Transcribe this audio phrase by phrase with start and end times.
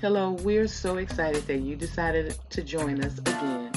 [0.00, 3.70] Hello, we're so excited that you decided to join us again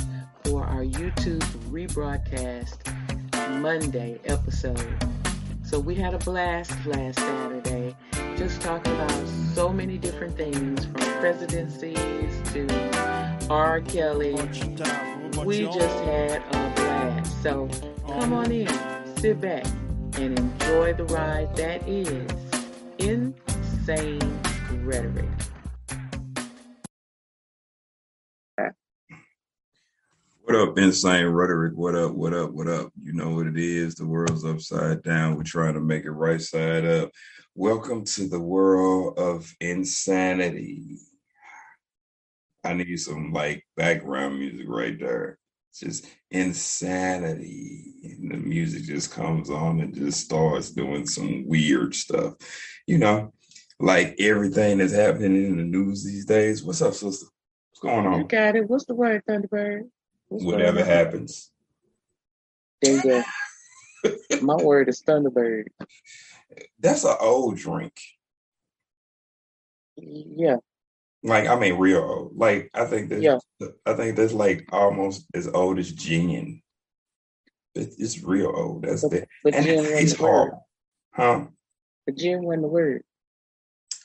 [0.45, 2.79] for our YouTube rebroadcast
[3.59, 5.05] Monday episode.
[5.65, 7.93] So we had a blast last Saturday,
[8.37, 11.97] just talking about so many different things from presidencies
[12.53, 13.81] to R.
[13.81, 14.35] Kelly.
[15.45, 17.43] We just had a blast.
[17.43, 17.67] So
[18.07, 18.69] come on in,
[19.17, 19.65] sit back,
[20.13, 22.31] and enjoy the ride that is
[22.97, 24.39] Insane
[24.85, 25.27] Rhetoric.
[30.53, 31.73] What up, insane rhetoric?
[31.75, 32.11] What up?
[32.11, 32.51] What up?
[32.51, 32.91] What up?
[33.01, 33.95] You know what it is.
[33.95, 35.35] The world's upside down.
[35.35, 37.09] We're trying to make it right side up.
[37.55, 40.99] Welcome to the world of insanity.
[42.63, 45.39] I need some like background music right there.
[45.71, 47.95] It's just insanity.
[48.03, 52.35] And the music just comes on and just starts doing some weird stuff.
[52.85, 53.33] You know,
[53.79, 56.61] like everything that's happening in the news these days.
[56.63, 57.25] What's up, sister?
[57.71, 58.19] What's going on?
[58.19, 58.69] You got it.
[58.69, 59.89] What's the word, Thunderbird?
[60.41, 61.51] Whatever happens.
[62.81, 63.23] There you go.
[64.41, 65.65] My word is Thunderbird.
[66.79, 67.93] That's an old drink.
[69.95, 70.57] Yeah,
[71.23, 72.37] Like I mean, real old.
[72.37, 73.37] Like I think that Yeah.
[73.85, 76.61] I think that's like almost as old as gin.
[77.75, 78.83] It- It's real old.
[78.83, 80.51] That's the but and it wasn't tastes word.
[81.13, 81.45] huh?
[82.05, 83.03] But Jim wasn't the word.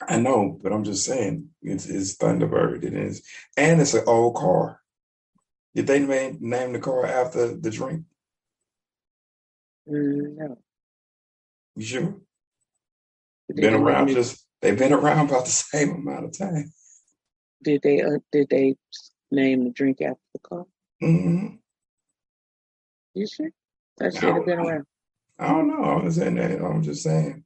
[0.07, 2.83] I know, but I'm just saying it's, it's Thunderbird.
[2.83, 3.21] It is,
[3.57, 4.78] and it's an old car.
[5.75, 8.03] Did they name name the car after the drink?
[9.87, 10.57] Mm, no.
[11.75, 12.01] You sure?
[13.47, 16.71] Did they Been around it- just they've been around about the same amount of time.
[17.63, 18.01] Did they?
[18.01, 18.75] Uh, did they
[19.31, 20.65] name the drink after the car?
[21.01, 21.47] hmm
[23.13, 23.49] You sure?
[23.97, 24.67] That should have don't been know.
[24.67, 24.85] around.
[25.37, 25.83] I don't know.
[25.83, 26.61] I'm just saying that.
[26.61, 27.43] I'm just saying.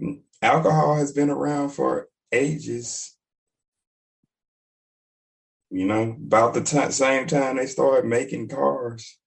[0.00, 3.16] Mm, Alcohol has been around for ages.
[5.72, 9.18] You know, about the ti same time they started making cars.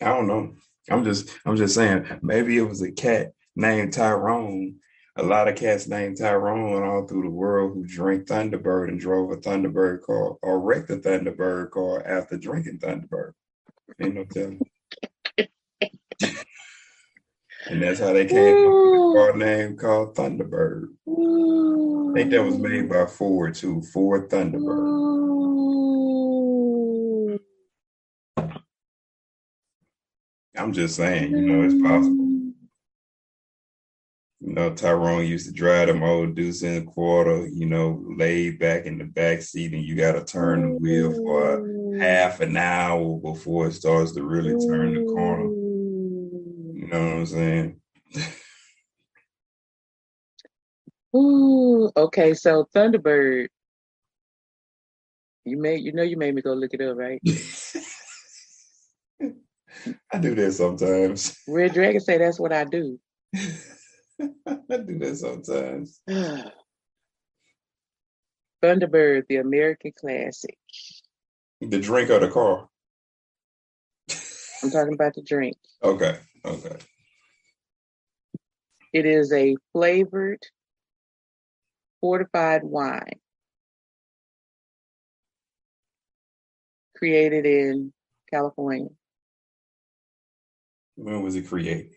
[0.00, 0.54] I don't know.
[0.90, 2.06] I'm just, I'm just saying.
[2.22, 4.76] Maybe it was a cat named Tyrone.
[5.16, 9.30] A lot of cats named Tyrone all through the world who drank Thunderbird and drove
[9.30, 13.32] a Thunderbird car or wrecked a Thunderbird car after drinking Thunderbird.
[14.00, 14.60] Ain't no telling.
[17.68, 20.84] And that's how they came up with a car name called Thunderbird.
[21.08, 23.82] I think that was made by Ford too.
[23.92, 24.86] Ford Thunderbird.
[24.88, 25.26] Ooh.
[30.56, 32.24] I'm just saying, you know, it's possible.
[34.40, 38.60] You know, Tyrone used to drive them old deuce in a quarter, you know, laid
[38.60, 42.56] back in the back seat, and you got to turn the wheel for half an
[42.56, 45.65] hour before it starts to really turn the corner.
[46.86, 47.80] You know what I'm saying?
[51.16, 53.48] Ooh, okay, so Thunderbird.
[55.44, 57.20] You made you know you made me go look it up, right?
[60.12, 61.36] I do that sometimes.
[61.48, 63.00] Red Dragon say that's what I do.
[63.34, 63.40] I
[64.76, 66.00] do that sometimes.
[68.62, 70.56] Thunderbird, the American classic.
[71.60, 72.68] The drink or the car.
[74.62, 75.56] I'm talking about the drink.
[75.82, 76.76] Okay, okay.
[78.92, 80.42] It is a flavored
[82.00, 83.20] fortified wine
[86.96, 87.92] created in
[88.32, 88.88] California.
[90.94, 91.90] When was it created?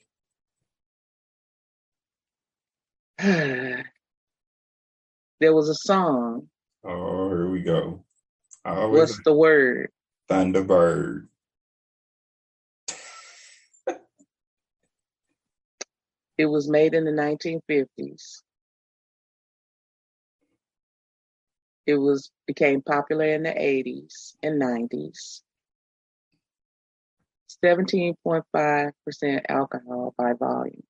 [3.18, 3.86] there
[5.40, 6.50] was a song.
[6.84, 8.04] Oh, here we go.
[8.66, 9.90] What's the word?
[10.30, 11.29] Thunderbird.
[16.40, 18.44] It was made in the 1950s.
[21.86, 25.42] It was became popular in the 80s and 90s.
[27.64, 30.84] 17.5% alcohol by volume.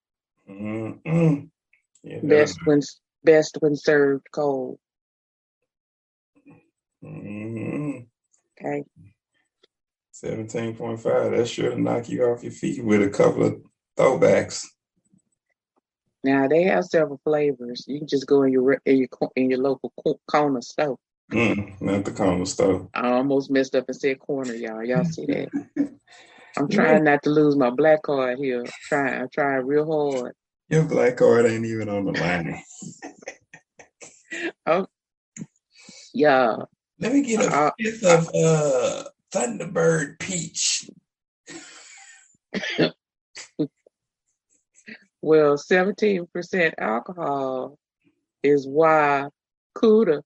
[0.49, 1.49] Mm-mm.
[2.01, 2.81] Yeah, Best when
[3.25, 4.79] best when served cold.
[7.03, 8.07] mm
[8.57, 8.83] Okay.
[10.13, 11.03] 17.5.
[11.37, 13.61] That should knock you off your feet with a couple of
[13.97, 14.65] throwbacks.
[16.23, 17.85] Now they have several flavors.
[17.87, 20.61] You can just go in your re- in your co- in your local co- corner
[20.61, 20.97] store.
[21.31, 22.89] Mm, not the corner store.
[22.93, 24.83] I almost messed up and said corner, y'all.
[24.83, 25.49] Y'all see that?
[26.57, 28.63] I'm trying not to lose my black card here.
[28.63, 29.21] I'm trying.
[29.21, 30.33] I'm trying real hard.
[30.69, 32.61] Your black card ain't even on the line.
[34.67, 34.85] Oh,
[36.13, 36.55] yeah.
[36.99, 37.71] Let me get a Uh,
[38.05, 40.87] of uh, Thunderbird Peach.
[45.21, 47.77] Well, 17% alcohol
[48.41, 49.27] is why
[49.77, 50.21] Cooter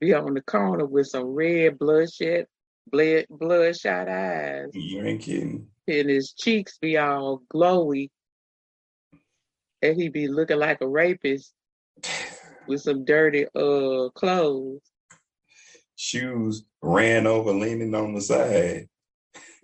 [0.00, 2.44] be on the corner with some red bloodshot,
[2.90, 4.68] blood, bloodshot eyes.
[4.74, 5.66] You ain't kidding.
[5.88, 8.10] And his cheeks be all glowy.
[9.82, 11.52] And he be looking like a rapist
[12.66, 14.80] with some dirty uh clothes.
[15.96, 18.88] Shoes ran over, leaning on the side.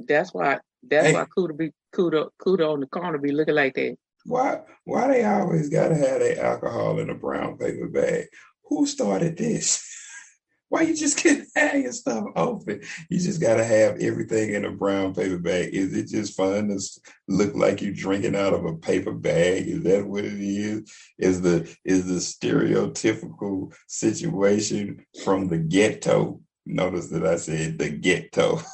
[0.01, 0.59] That's why.
[0.83, 1.13] That's Hey.
[1.13, 3.97] why Cooter be Cooter Cooter on the corner be looking like that.
[4.25, 4.61] Why?
[4.85, 8.27] Why they always gotta have their alcohol in a brown paper bag?
[8.65, 9.87] Who started this?
[10.71, 12.81] Why you just can't have your stuff open?
[13.11, 15.75] You just gotta have everything in a brown paper bag.
[15.75, 16.81] Is it just fun to
[17.29, 19.69] look like you're drinking out of a paper bag?
[19.69, 20.91] Is that what it is?
[21.19, 26.41] Is the is the stereotypical situation from the ghetto?
[26.65, 28.61] Notice that I said the ghetto.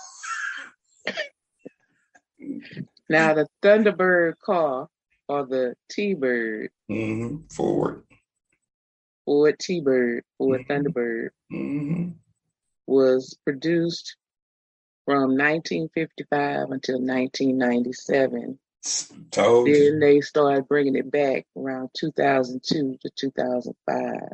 [3.11, 4.89] Now the Thunderbird car
[5.31, 8.03] or the T-Bird, hmm Forward.
[9.25, 10.67] Ford T-Bird, Ford Mhm.
[10.67, 12.09] Thunderbird hmm
[12.87, 14.17] was produced
[15.05, 18.59] from 1955 until 1997.
[19.31, 19.75] Told you.
[19.91, 24.33] Then they started bringing it back around 2002 to 2005.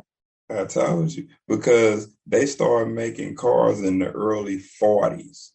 [0.49, 5.51] I told you because they started making cars in the early 40s.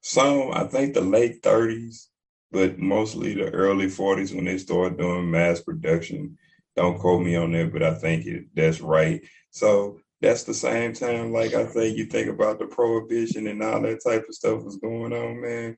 [0.00, 2.08] Some, I think, the late 30s,
[2.50, 6.38] but mostly the early 40s when they started doing mass production.
[6.74, 9.22] Don't quote me on that, but I think it, that's right.
[9.50, 13.80] So that's the same time, like I say, you think about the prohibition and all
[13.82, 15.76] that type of stuff was going on, man.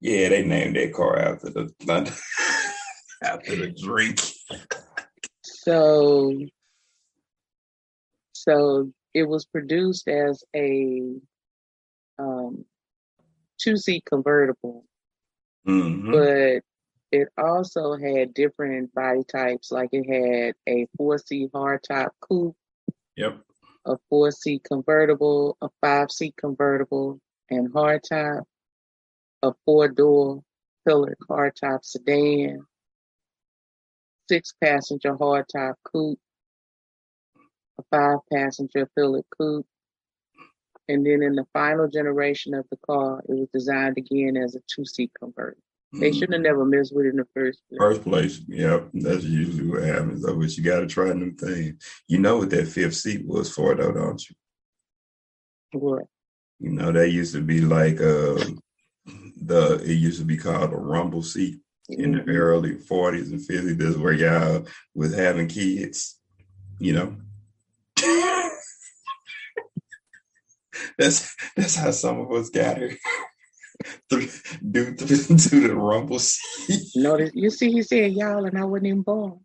[0.00, 1.70] Yeah, they named that car after the
[3.22, 4.20] after the drink.
[5.42, 6.38] So,
[8.32, 11.16] so it was produced as a
[12.18, 12.64] um,
[13.60, 14.84] two-seat convertible,
[15.66, 16.12] Mhm.
[16.12, 16.64] but
[17.12, 19.70] it also had different body types.
[19.70, 22.56] Like it had a four-seat hardtop coupe,
[23.16, 23.44] Yep.
[23.84, 27.20] a four-seat convertible, a five-seat convertible,
[27.50, 28.44] and hardtop,
[29.42, 30.42] a four-door
[30.86, 32.66] pillared hardtop sedan,
[34.28, 36.20] six-passenger hardtop coupe,
[37.78, 39.66] a five-passenger pillared coupe,
[40.90, 44.60] and then in the final generation of the car, it was designed again as a
[44.66, 45.62] two-seat convertible.
[45.92, 46.14] They Mhm.
[46.14, 47.78] shouldn't have never messed with it in the first place.
[47.78, 50.22] First place, yep, that's usually what happens.
[50.22, 51.82] Though, but you got to try new things.
[52.08, 54.36] You know what that fifth seat was for, though, don't you?
[55.78, 56.04] What?
[56.58, 58.44] You know that used to be like uh,
[59.42, 62.36] the it used to be called a rumble seat in the Mhm.
[62.36, 63.76] early forties and fifties.
[63.76, 66.18] That's where y'all was having kids.
[66.78, 67.16] You know,
[71.00, 72.96] that's that's how some of us got here.
[74.10, 74.26] due
[74.94, 76.82] to, to the rumble seat.
[76.94, 79.40] Notice, you see, he said y'all, and I wasn't even born.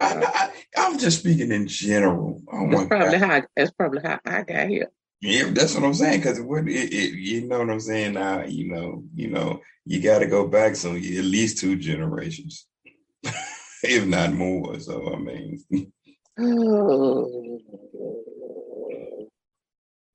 [0.00, 2.42] I, I'm just speaking in general.
[2.52, 3.28] Oh That's probably God.
[3.28, 3.42] how.
[3.56, 4.90] That's probably how I got here.
[5.20, 6.20] Yeah, that's what I'm saying.
[6.20, 8.14] Because it, would- it, it, you know what I'm saying.
[8.14, 12.66] Now, you know, you know, you got to go back some at least two generations,
[13.82, 14.78] if not more.
[14.80, 15.62] So I mean,
[16.38, 17.60] Oh.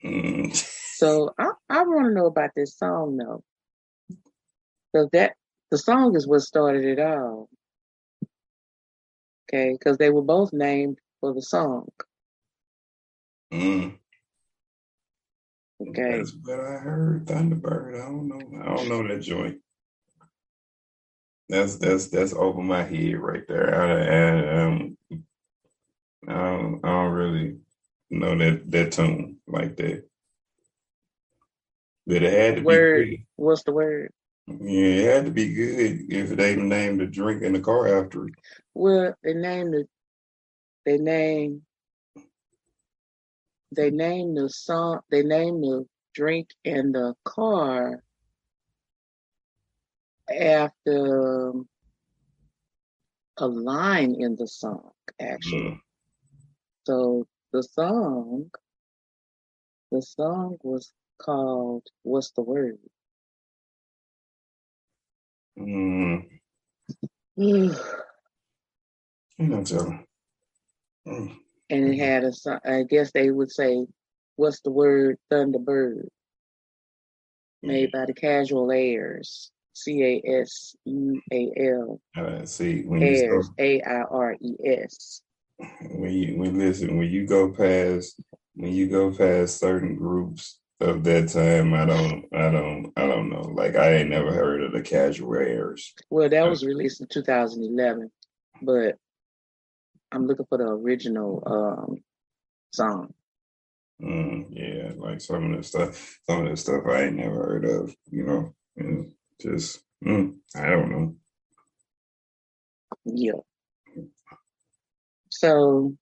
[0.05, 3.43] Mm, So I, I want to know about this song though,
[4.93, 5.35] because that
[5.71, 7.49] the song is what started it all.
[9.49, 11.89] Okay, because they were both named for the song.
[13.53, 13.97] mm,
[15.81, 17.27] Okay, that's what I heard.
[17.27, 17.95] Thunderbird.
[18.01, 18.59] I don't know.
[18.61, 19.59] I don't know that joint.
[21.49, 23.75] That's that's that's over my head right there.
[23.75, 24.05] I,
[24.61, 24.97] I, um,
[26.27, 27.57] I don't, I don't really
[28.11, 30.03] know that that tune like that.
[32.05, 33.25] But it had to be good.
[33.35, 34.11] What's the word?
[34.47, 38.27] Yeah, it had to be good if they named the drink in the car after
[38.27, 38.33] it.
[38.73, 39.89] Well, they named it.
[40.85, 41.61] They named.
[43.73, 44.99] They named the song.
[45.09, 48.03] They named the drink in the car
[50.29, 51.69] after um,
[53.37, 55.61] a line in the song, actually.
[55.61, 55.79] Mm.
[56.85, 58.49] So the song,
[59.91, 62.77] the song was called "What's the Word,"
[65.59, 66.27] Mm.
[67.37, 67.75] and
[69.37, 69.99] You know, tell.
[71.07, 71.37] Mm.
[71.69, 72.31] it had a.
[72.33, 73.85] so- I guess they would say,
[74.35, 76.07] "What's the word?" Thunderbird,
[77.63, 83.07] made by the Casual Aires, C A S U A L, Uh, see, when you
[83.07, 85.21] Airs, A I R E S.
[85.91, 88.21] when you when listen, when you go past
[88.55, 93.29] when you go past certain groups of that time, I don't I don't I don't
[93.29, 93.41] know.
[93.41, 95.93] Like I ain't never heard of the casual airs.
[96.09, 98.11] Well, that was released in 2011,
[98.61, 98.97] but
[100.11, 102.03] I'm looking for the original um,
[102.73, 103.13] song.
[104.01, 107.65] Mm, yeah, like some of the stuff, some of the stuff I ain't never heard
[107.65, 111.15] of, you know, and just mm, I don't know.
[113.05, 113.41] Yeah.
[115.41, 115.95] So.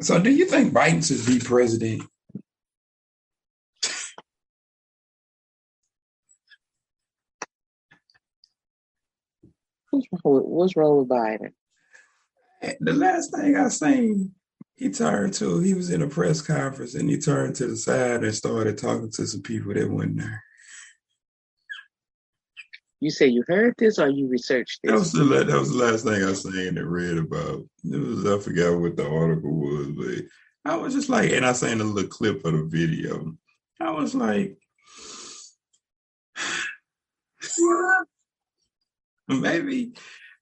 [0.00, 2.04] So, do you think Biden should be president?
[9.90, 11.50] What's wrong with, what's wrong with Biden?
[12.78, 14.32] The last thing I seen,
[14.76, 18.22] he turned to, he was in a press conference and he turned to the side
[18.22, 20.44] and started talking to some people that weren't there.
[23.00, 24.90] You say you heard this or you researched this?
[24.90, 27.64] That was the, that was the last thing I seen and read about.
[27.84, 30.24] It was, I forgot what the article was, but
[30.70, 33.36] I was just like, and I seen a little clip of the video.
[33.80, 34.56] I was like,
[39.28, 39.92] maybe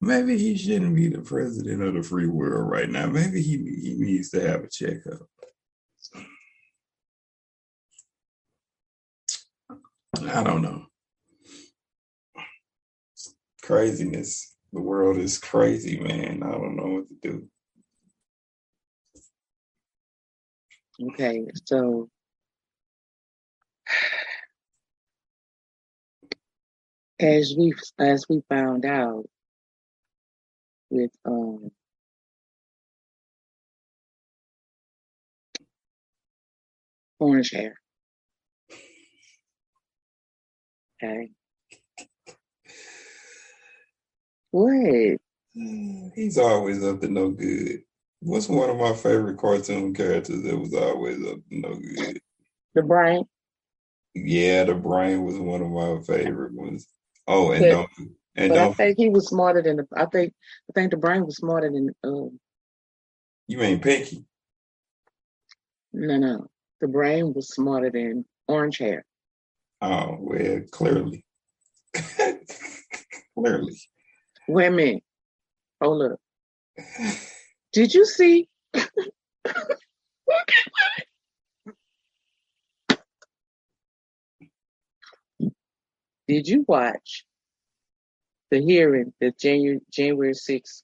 [0.00, 3.06] maybe he shouldn't be the president of the free world right now.
[3.06, 5.28] Maybe he he needs to have a checkup.
[10.23, 10.87] I don't know.
[13.64, 14.54] Craziness.
[14.75, 16.42] The world is crazy, man.
[16.44, 17.49] I don't know what to do.
[21.12, 22.09] Okay, so
[27.21, 29.25] as we as we found out
[30.90, 31.71] with um
[37.21, 37.76] orange hair.
[41.02, 41.30] Okay.
[44.54, 45.18] What?
[46.14, 47.82] He's always up to no good.
[48.20, 52.20] What's one of my favorite cartoon characters that was always up to no good?
[52.76, 53.25] The brain.
[54.14, 56.87] Yeah, the brain was one of my favorite ones.
[57.26, 57.90] Oh, and But- don't
[58.37, 59.88] and But don't I think he was smarter than the.
[59.96, 60.32] I think
[60.70, 61.90] I think the brain was smarter than.
[62.04, 62.38] Um,
[63.49, 64.25] you mean Pinky?
[65.92, 66.46] no, no,
[66.80, 69.04] the brain was smarter than orange hair.
[69.82, 71.25] Oh well, clearly,
[73.34, 73.76] clearly.
[74.48, 75.02] Wait a minute.
[75.82, 76.20] Hold up.
[77.72, 78.48] Did you see?
[86.28, 87.24] Did you watch
[88.50, 90.82] the hearing, the January January 6th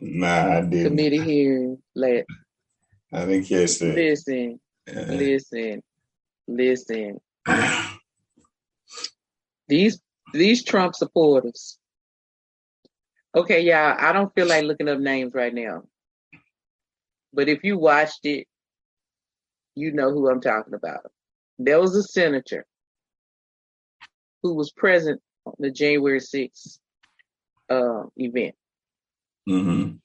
[0.00, 0.88] Nah, I didn't.
[0.90, 1.78] committee hearing?
[1.94, 2.26] Let
[3.12, 3.94] I didn't catch that.
[3.96, 5.82] listen, Uh, listen,
[6.48, 7.20] listen.
[9.68, 10.00] These
[10.32, 11.79] these Trump supporters.
[13.36, 15.84] Okay, yeah, I don't feel like looking up names right now.
[17.32, 18.46] But if you watched it,
[19.74, 21.10] you know who I'm talking about.
[21.58, 22.66] There was a senator
[24.42, 26.78] who was present on the January 6th
[27.70, 28.54] uh, event.
[29.46, 30.00] hmm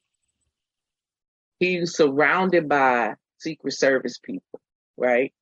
[1.60, 4.60] He was surrounded by Secret Service people,
[4.98, 5.34] right?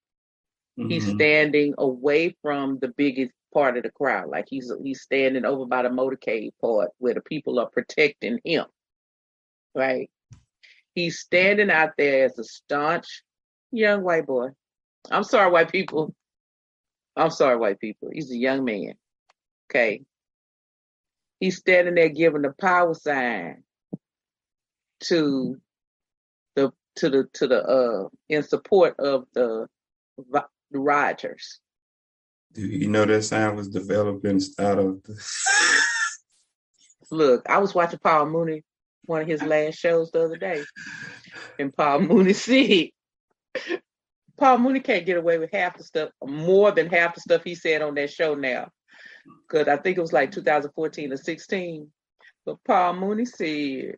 [0.88, 4.30] He's hmm standing away from the biggest part of the crowd.
[4.30, 8.66] Like he's he's standing over by the motorcade part where the people are protecting him.
[9.76, 10.10] Right?
[10.96, 13.24] He's standing out there as a staunch
[13.72, 14.50] young white boy.
[15.10, 16.14] I'm sorry, white people.
[17.16, 18.10] I'm sorry, white people.
[18.12, 18.94] He's a young man.
[19.70, 20.04] Okay.
[21.40, 23.64] He's standing there giving the power sign
[25.02, 25.58] to
[26.56, 29.68] the to the to the uh in support of the
[30.18, 31.60] the rioters.
[32.54, 35.20] Do you know that sound was developing out of the
[37.10, 38.64] Look, I was watching Paul Mooney,
[39.06, 40.64] one of his last shows the other day,
[41.60, 42.90] and Paul Mooney said,
[44.38, 47.56] Paul Mooney can't get away with half the stuff, more than half the stuff he
[47.56, 48.70] said on that show now.
[49.48, 51.92] Because I think it was like 2014 or 16.
[52.46, 53.96] But Paul Mooney said,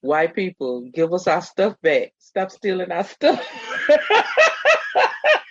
[0.00, 2.12] White people, give us our stuff back.
[2.18, 3.42] Stop stealing our stuff.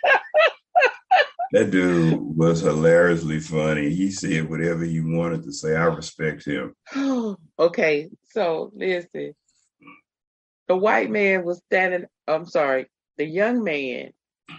[1.54, 3.94] That dude was hilariously funny.
[3.94, 5.76] He said whatever he wanted to say.
[5.76, 6.74] I respect him.
[7.60, 9.36] okay, so listen.
[10.68, 12.88] The white man was standing, I'm sorry,
[13.20, 14.14] the young man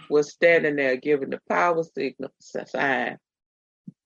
[0.09, 3.17] was standing there giving the power signal sign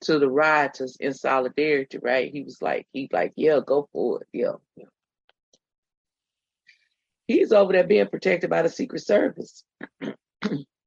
[0.02, 2.32] to the rioters in solidarity, right?
[2.34, 4.28] He was like, he like, yeah, go for it.
[4.34, 4.54] Yeah.
[4.76, 4.86] yeah.
[7.28, 9.64] He's over there being protected by the Secret Service.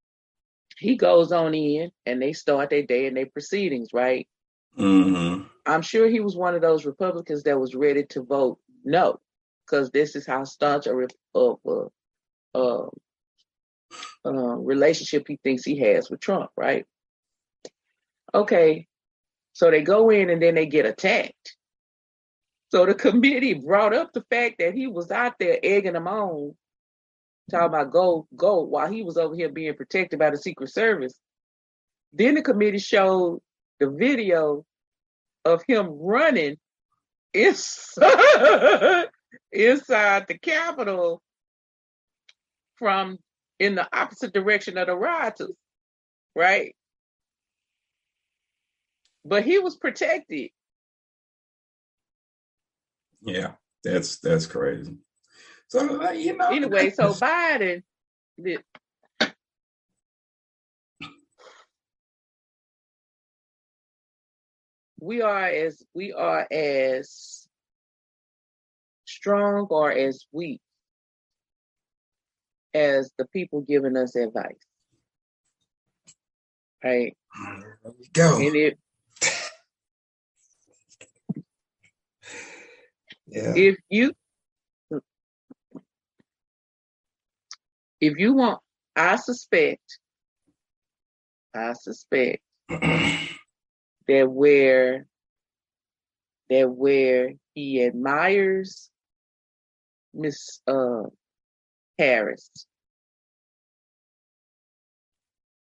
[0.83, 4.27] he goes on in and they start their day and their proceedings, right?
[4.77, 9.21] hmm I'm sure he was one of those Republicans that was ready to vote no,
[9.65, 11.87] because this is how staunch a, of a
[12.59, 12.87] uh,
[14.25, 16.85] uh, relationship he thinks he has with Trump, right?
[18.35, 18.89] Okay,
[19.53, 21.57] so they go in and then they get attacked.
[22.71, 26.55] So the committee brought up the fact that he was out there egging them on
[27.53, 31.15] talking about go, go, while he was over here being protected by the Secret Service.
[32.13, 33.41] Then the committee showed
[33.79, 34.65] the video
[35.45, 36.57] of him running
[37.33, 39.07] inside,
[39.53, 41.23] inside the Capitol
[42.77, 43.19] from
[43.59, 45.53] in the opposite direction of the rioters,
[46.35, 46.75] right?
[49.25, 50.51] But he was protected.
[53.25, 53.53] Yeah,
[53.85, 54.97] that's that's crazy.
[55.73, 56.49] So uh, you know.
[56.49, 57.83] Anyway, so Biden
[58.37, 58.63] did.
[65.01, 67.49] We are as we are as
[69.07, 70.61] strong or as weak
[72.75, 74.53] as the people giving us advice.
[76.85, 77.17] Right?
[78.13, 78.37] Go.
[78.37, 78.79] And it,
[83.27, 83.55] yeah.
[83.57, 84.13] if you
[88.03, 88.61] if you want
[88.97, 89.99] I suspect
[91.55, 93.29] I suspect that
[94.09, 95.07] where
[96.51, 98.91] that where he admires
[100.13, 101.05] Miss uh
[101.99, 102.51] Harris.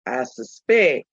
[0.07, 1.07] I suspect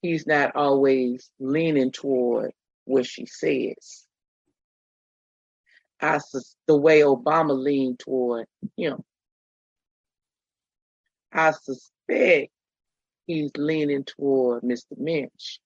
[0.00, 2.52] he's not always leaning toward
[2.84, 4.06] what she says.
[6.00, 8.46] I sus- the way Obama leaned toward
[8.76, 9.04] him.
[11.32, 12.50] I suspect
[13.26, 14.96] he's leaning toward Mr.
[14.98, 15.60] Minch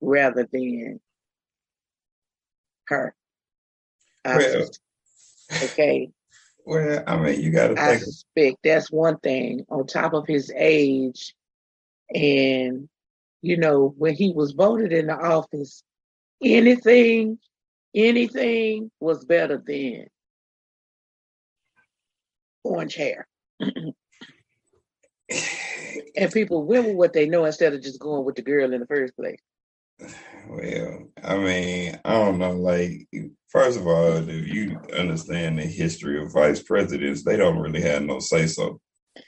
[0.00, 1.00] rather than
[2.86, 3.14] her.
[4.24, 4.80] I Well, sus-
[5.62, 6.10] okay.
[6.66, 8.02] well, I mean, you got to I think.
[8.02, 11.34] suspect that's one thing on top of his age.
[12.14, 12.88] And,
[13.40, 15.82] you know, when he was voted in the office,
[16.42, 17.38] anything,
[17.94, 20.06] anything was better than
[22.64, 23.26] orange hair.
[26.16, 28.80] And people went with what they know instead of just going with the girl in
[28.80, 29.40] the first place.
[30.48, 32.52] Well, I mean, I don't know.
[32.52, 33.08] Like,
[33.48, 38.02] first of all, if you understand the history of vice presidents, they don't really have
[38.02, 38.80] no say so.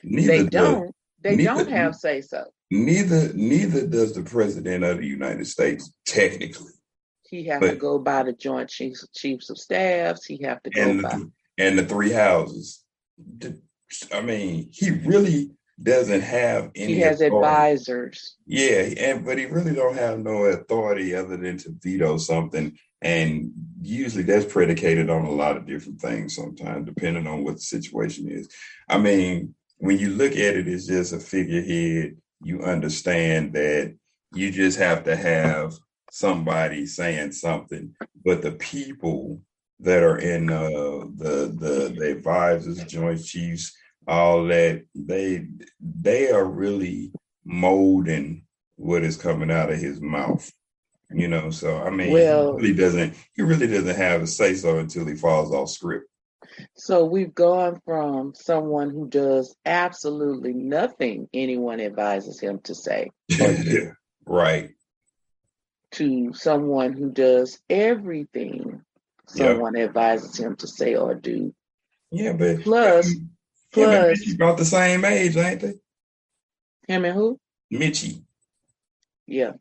[0.02, 0.94] Neither They don't.
[1.22, 2.44] They neither- don't have say so.
[2.70, 6.72] neither neither does the president of the United States technically.
[7.30, 10.24] He have to go by the joint chiefs chiefs of staffs.
[10.26, 11.18] He have to go and by.
[11.58, 12.83] and the three houses.
[14.12, 15.50] I mean, he really
[15.82, 16.94] doesn't have any.
[16.94, 17.36] He has authority.
[17.36, 18.36] advisors.
[18.46, 23.52] Yeah, and but he really don't have no authority other than to veto something, and
[23.82, 26.36] usually that's predicated on a lot of different things.
[26.36, 28.48] Sometimes, depending on what the situation is.
[28.88, 33.94] I mean, when you look at it as just a figurehead, you understand that
[34.32, 35.74] you just have to have
[36.10, 39.40] somebody saying something, but the people
[39.80, 40.68] that are in uh,
[41.16, 45.46] the the the advisors, joint chiefs, all that they
[45.80, 47.12] they are really
[47.44, 48.44] molding
[48.76, 50.50] what is coming out of his mouth.
[51.10, 54.54] You know, so I mean, Well- he really doesn't he really doesn't have a say
[54.54, 56.06] so until he falls off script.
[56.76, 63.10] So we've gone from someone who does absolutely nothing anyone advises him to say
[64.26, 64.70] right.
[65.92, 68.82] to someone who does everything
[69.34, 69.52] Yeah.
[69.52, 71.54] someone advises him to say or do.
[72.10, 73.22] Yeah, but Plus, him
[73.72, 75.74] and plus Mitchie about the same age, ain't they?
[76.86, 77.40] him and who?
[77.72, 78.22] Mitchie.
[79.26, 79.52] Yeah.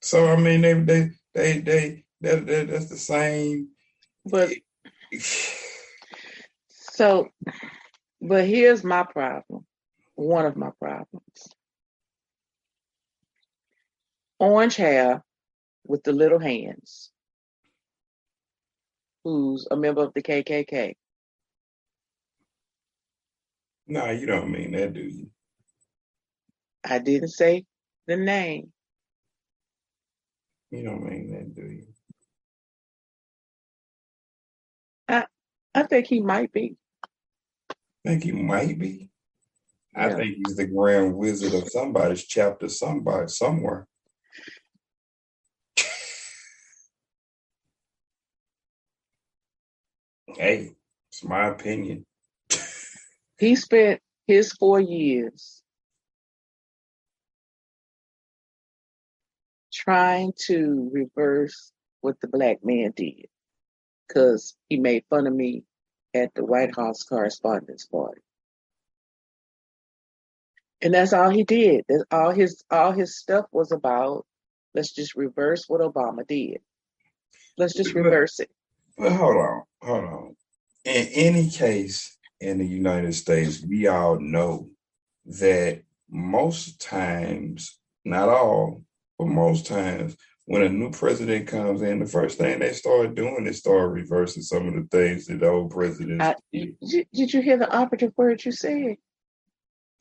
[0.00, 3.68] So I mean, they they they they that, that that's the same.
[4.26, 4.50] But
[6.68, 7.28] so,
[8.20, 9.66] but here's my problem.
[10.16, 11.48] One of my problems.
[14.38, 15.24] Orange hair
[15.86, 17.10] with the little hands,
[19.24, 20.94] who's a member of the KKK.
[23.86, 25.30] No, you don't mean that, do you?
[26.84, 27.64] I didn't say
[28.06, 28.72] the name.
[30.70, 31.86] You don't mean that, do you?
[35.76, 36.76] I think he might be.
[38.04, 39.10] think he might be.
[39.96, 40.16] I Yeah.
[40.16, 43.88] think he's the grand wizard of somebody's chapter, somebody somewhere.
[50.36, 50.74] Hey,
[51.10, 52.06] it's my opinion.
[53.36, 55.62] He spent his four years
[59.72, 63.26] trying to reverse what the black man did
[64.06, 65.64] because he made fun of me
[66.14, 68.20] at the White House Correspondents' Party.
[70.80, 71.84] And that's all he did.
[71.88, 74.26] That's all his all his stuff was about.
[74.74, 76.58] Let's just reverse what Obama did.
[77.56, 78.50] Let's just reverse it.
[78.96, 80.36] But hold on, hold on.
[80.84, 84.68] In any case, in the United States, we all know
[85.26, 88.82] that most times, not all,
[89.18, 93.46] but most times, when a new president comes in, the first thing they start doing
[93.46, 96.76] is start reversing some of the things that the old president did.
[97.12, 98.96] Did you hear the operative word you said?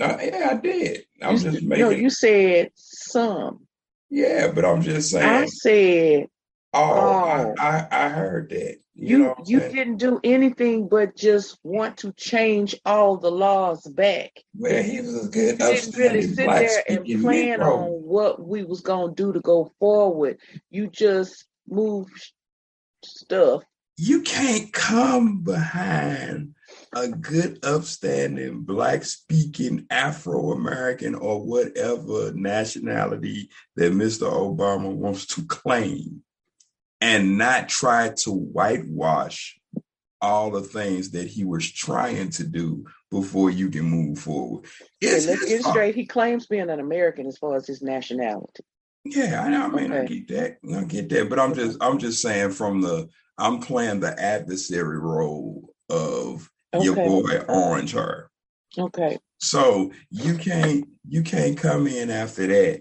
[0.01, 1.05] Uh, yeah, I did.
[1.21, 1.85] I'm You, just making.
[1.85, 3.65] no, you said some.
[4.09, 5.25] yeah, but I'm just saying.
[5.25, 6.27] I said
[6.73, 7.43] Oh, I.
[7.43, 7.53] Oh.
[7.59, 8.77] I I heard that.
[8.95, 14.31] You You you didn't do anything but just want to change all the laws back.
[14.55, 18.63] Well, he was a good, You didn't really sit there and plan on what we
[18.63, 20.37] was gonna do to go forward.
[20.69, 22.31] You just moved
[23.03, 23.63] stuff.
[23.97, 26.55] You can't come behind
[26.95, 34.31] a good, upstanding, black speaking Afro American or whatever nationality that Mr.
[34.31, 36.23] Obama wants to claim
[37.03, 39.59] and not try to whitewash
[40.21, 44.63] all the things that he was trying to do before you can move forward.
[45.03, 45.95] Okay, It's let's get straight.
[45.95, 48.63] He claims being an American as far as his nationality.
[49.03, 50.57] Yeah, I, know, I mean, I get that.
[50.73, 51.29] I get that.
[51.29, 56.95] But I'm just, I'm just saying from the, I'm playing the adversary role of your
[56.95, 58.29] boy Orange Her.
[58.77, 59.17] Okay.
[59.39, 62.79] So you can't, you can't come in after that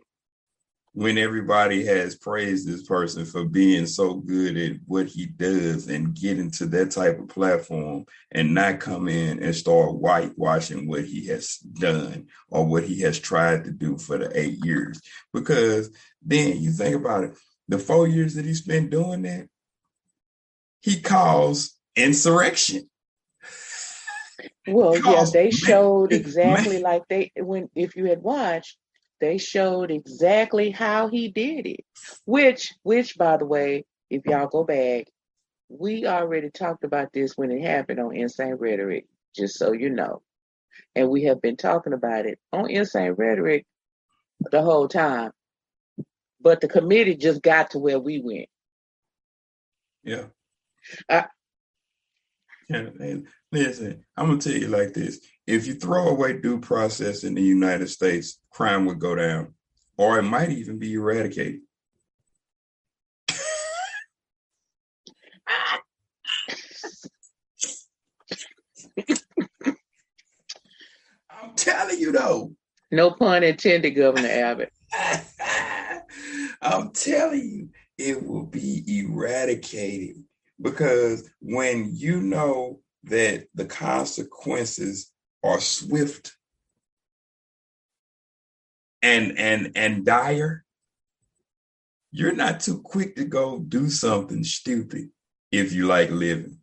[0.95, 6.15] when everybody has praised this person for being so good at what he does and
[6.15, 11.27] getting to that type of platform and not come in and start whitewashing what he
[11.27, 15.01] has done or what he has tried to do for the eight years.
[15.33, 19.49] Because then you think about it, the four years that he spent doing that,
[20.83, 22.91] he caused insurrection.
[24.67, 28.77] Well, yeah, they showed exactly like they when if you had watched,
[29.23, 31.85] they showed exactly how he did it.
[32.25, 35.07] Which, which, by the way, if y'all go back,
[35.69, 40.23] we already talked about this when it happened on Insane Rhetoric, just so you know.
[40.97, 43.65] And we have been talking about it on Insane Rhetoric
[44.51, 45.31] the whole time.
[46.41, 48.49] But the committee just got to where we went.
[50.03, 50.25] yeah.
[51.09, 51.27] I,
[52.69, 55.21] Yeah, and listen, I'm gonna tell you like this:
[55.53, 59.53] if you throw away due process in the United States, crime would go down,
[59.99, 61.61] or it might even be eradicated.
[71.31, 72.55] I'm telling you though.
[72.91, 74.73] no pun intended, Governor Abbott.
[76.63, 80.17] I'm telling you, it will be eradicated
[80.63, 85.12] because when you know that the consequences
[85.43, 86.37] are swift
[89.03, 90.65] and and and dire,
[92.13, 95.11] you're not too quick to go do something stupid
[95.51, 96.59] if you like living.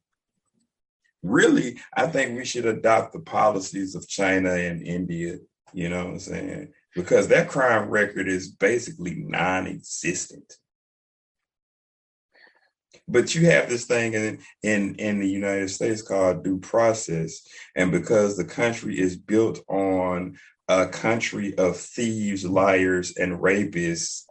[1.22, 5.38] Really, I think we should adopt the policies of China and India,
[5.74, 6.74] you know what I'm saying?
[6.96, 10.54] Because that crime record is basically non-existent.
[13.12, 17.42] But you have this thing in, in, in the United States called due process.
[17.76, 24.24] And because the country is built on a country of thieves, liars, and rapists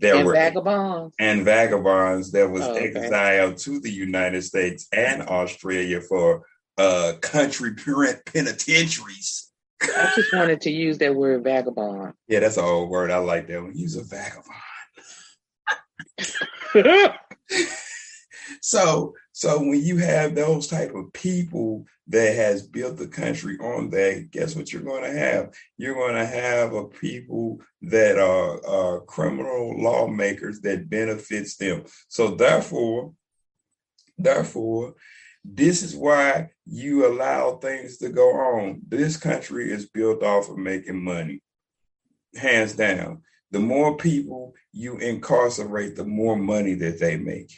[0.00, 1.14] that And were vagabonds.
[1.18, 2.86] and vagabonds that was Oh, okay.
[2.86, 6.44] exiled to the United States and Australia for
[6.76, 9.50] uh country penitentiaries.
[9.82, 12.12] I just wanted to use that word vagabond.
[12.28, 13.10] Yeah, that's an old word.
[13.10, 13.74] I like that one.
[13.74, 14.44] Use a vagabond.
[18.62, 23.90] So, so when you have those type of people that has built the country on
[23.90, 25.54] that, guess what you're going to have?
[25.76, 31.84] You're going to have a people that are, are criminal lawmakers that benefits them.
[32.08, 33.12] So therefore,
[34.16, 34.94] therefore,
[35.44, 38.82] this is why you allow things to go on.
[38.86, 41.42] This country is built off of making money,
[42.34, 43.22] hands down.
[43.50, 47.50] The more people you incarcerate, the more money that they make.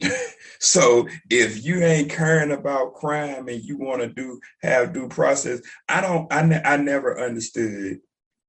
[0.60, 5.60] so if you ain't caring about crime and you want to do have due process,
[5.88, 6.32] I don't.
[6.32, 8.00] I ne- I never understood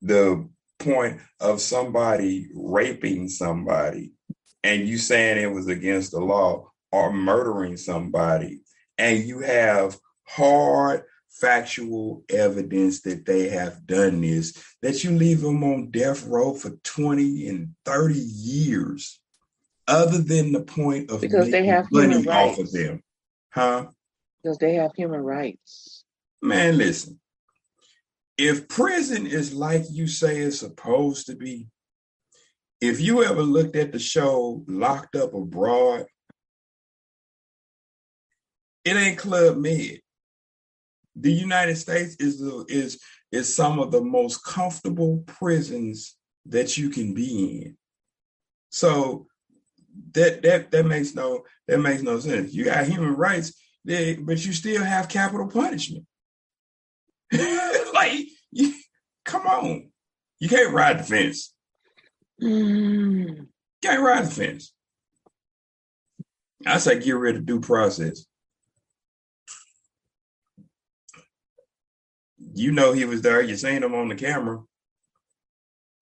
[0.01, 0.47] the
[0.79, 4.13] point of somebody raping somebody
[4.63, 8.62] and you saying it was against the law or murdering somebody
[8.97, 15.63] and you have hard factual evidence that they have done this that you leave them
[15.63, 19.19] on death row for 20 and 30 years
[19.89, 23.02] other than the point of Because they have money human off of them
[23.52, 23.88] huh
[24.41, 26.04] because they have human rights.
[26.41, 27.19] man listen
[28.38, 31.67] if prison is like you say it's supposed to be
[32.80, 36.06] if you ever looked at the show locked up abroad
[38.86, 39.99] it ain't club med
[41.15, 42.99] the United States is the, is
[43.32, 47.78] is some of the most comfortable prisons that you can be in.
[48.71, 49.28] So
[50.13, 52.53] that that that makes no that makes no sense.
[52.53, 53.53] You got human rights,
[53.85, 56.05] there, but you still have capital punishment.
[57.31, 58.73] like, you,
[59.23, 59.91] come on,
[60.39, 61.53] you can't ride the fence.
[62.41, 63.47] Mm.
[63.81, 64.73] Can't ride the fence.
[66.65, 68.25] I say get rid of due process.
[72.38, 73.41] You know he was there.
[73.41, 74.62] You seen him on the camera.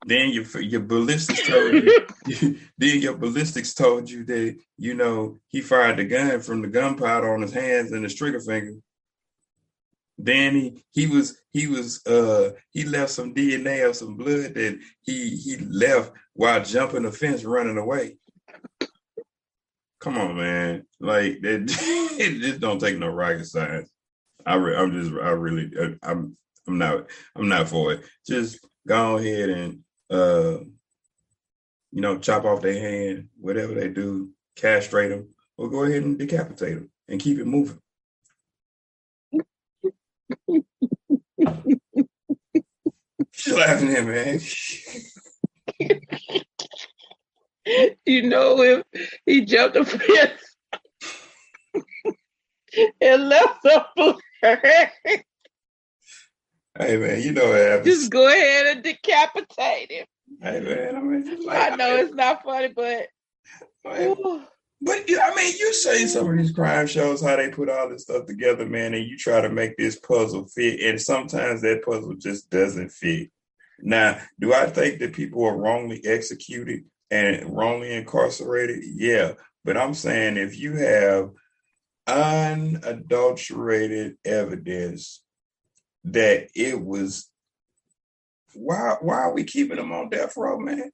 [0.06, 2.08] Then your your ballistics told you.
[2.78, 7.34] then your ballistics told you that you know he fired the gun from the gunpowder
[7.34, 8.76] on his hands and his trigger finger.
[10.18, 14.80] Then he he was he was uh he left some DNA or some blood that
[15.02, 18.18] he he left while jumping the fence running away.
[20.00, 20.86] Come on, man!
[21.00, 23.92] Like that, it just don't take no rocket science.
[24.46, 25.72] I re- I'm just I really
[26.04, 28.06] I'm I'm not I'm not for it.
[28.26, 30.60] Just go ahead and uh
[31.92, 36.18] you know chop off their hand, whatever they do, castrate them, or go ahead and
[36.20, 37.80] decapitate them and keep it moving.
[43.32, 44.40] She's laughing at man.
[48.06, 48.84] you know if
[49.26, 50.42] he jumped the fence
[53.02, 53.94] and left up
[56.80, 57.86] Hey man, you know what happens.
[57.86, 60.06] Just go ahead and decapitate him.
[60.42, 63.08] Hey man, I mean, like, I know I mean, it's not funny, but.
[63.84, 64.48] but
[64.86, 68.28] I mean, you say some of these crime shows how they put all this stuff
[68.28, 72.52] together, man, and you try to make this puzzle fit, and sometimes that puzzle just
[72.52, 73.32] doesn't fit.
[73.80, 78.84] Now, do I think that people are wrongly executed and wrongly incarcerated?
[78.84, 79.34] Yeah,
[79.66, 81.32] but I'm saying if you have
[82.08, 85.24] unadulterated evidence
[86.12, 87.30] that it was
[88.54, 90.92] why why are we keeping them on death row, man?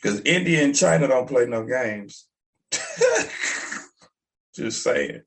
[0.00, 2.26] Because India and China don't play no games.
[4.54, 5.22] Just saying.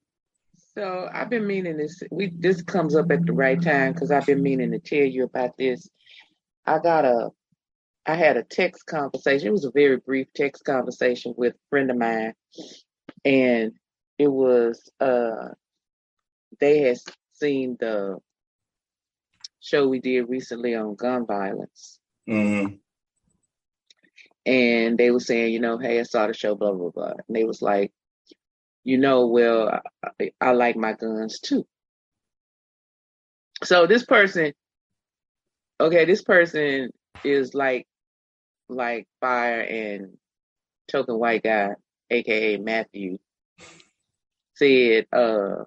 [0.76, 2.02] So I've been meaning this.
[2.10, 5.26] We this comes up at the right time because I've been meaning to tell you
[5.26, 5.88] about this.
[6.66, 7.30] I got a,
[8.06, 9.50] I had a text conversation.
[9.50, 12.34] It was a very brief text conversation with a friend of mine,
[13.24, 13.74] and
[14.18, 15.50] it was uh
[16.60, 16.98] they had
[17.34, 18.18] seen the
[19.60, 22.00] show we did recently on gun violence.
[22.30, 22.76] Mm-hmm.
[24.46, 27.14] And they were saying, you know, hey, I saw the show, blah, blah, blah.
[27.28, 27.94] And they was like,
[28.84, 29.80] you know, well,
[30.20, 31.66] I, I like my guns too.
[33.64, 34.54] So this person,
[35.80, 36.90] okay, this person
[37.24, 37.88] is like,
[38.68, 40.18] like fire and
[40.90, 41.70] token white guy,
[42.10, 43.20] aka Matthew,
[44.56, 45.64] said, uh,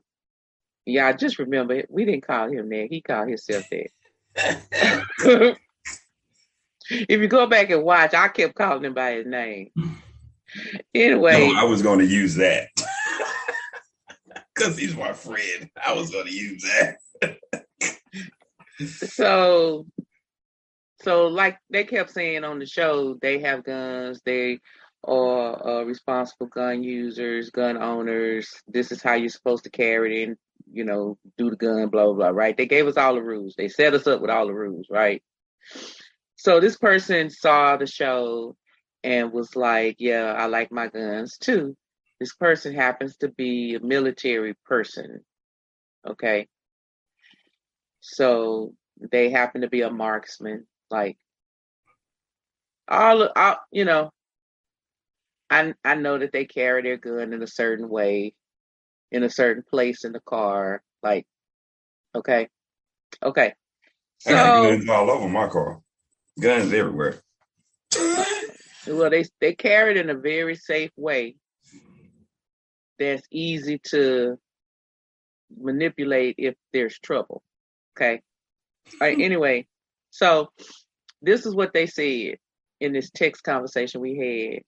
[0.86, 2.86] yeah, I just remember we didn't call him that.
[2.90, 3.88] He called himself that.
[6.90, 9.70] if you go back and watch, I kept calling him by his name.
[10.94, 12.68] Anyway, no, I was going to use that
[14.54, 15.68] because he's my friend.
[15.84, 16.64] I was going to use
[17.20, 17.36] that.
[18.86, 19.86] so,
[21.02, 24.20] so like they kept saying on the show, they have guns.
[24.24, 24.60] They
[25.02, 28.48] are uh, responsible gun users, gun owners.
[28.68, 30.36] This is how you're supposed to carry it in
[30.72, 32.56] you know, do the gun, blah, blah, blah, right?
[32.56, 33.54] They gave us all the rules.
[33.56, 35.22] They set us up with all the rules, right?
[36.36, 38.56] So this person saw the show
[39.02, 41.76] and was like, yeah, I like my guns too.
[42.20, 45.20] This person happens to be a military person.
[46.08, 46.48] Okay.
[48.00, 48.74] So
[49.12, 50.66] they happen to be a marksman.
[50.90, 51.18] Like
[52.88, 54.10] all, all you know,
[55.50, 58.34] I I know that they carry their gun in a certain way
[59.10, 60.82] in a certain place in the car.
[61.02, 61.26] Like,
[62.14, 62.48] okay,
[63.22, 63.54] okay.
[64.18, 65.80] So, guns all over my car.
[66.40, 67.20] Guns everywhere.
[68.86, 71.36] well, they they carry it in a very safe way.
[72.98, 74.38] That's easy to
[75.56, 77.42] manipulate if there's trouble.
[77.96, 78.22] Okay.
[78.92, 79.18] All right.
[79.20, 79.66] Anyway,
[80.10, 80.48] so
[81.22, 82.36] this is what they said
[82.80, 84.62] in this text conversation we had.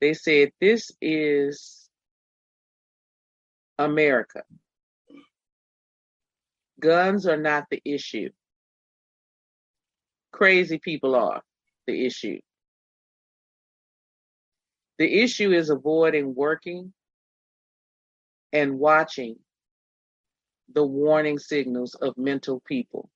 [0.00, 1.83] They said this is
[3.78, 4.42] America.
[6.80, 8.30] Guns are not the issue.
[10.32, 11.42] Crazy people are
[11.86, 12.40] the issue.
[14.98, 16.92] The issue is avoiding working
[18.52, 19.36] and watching
[20.72, 23.10] the warning signals of mental people.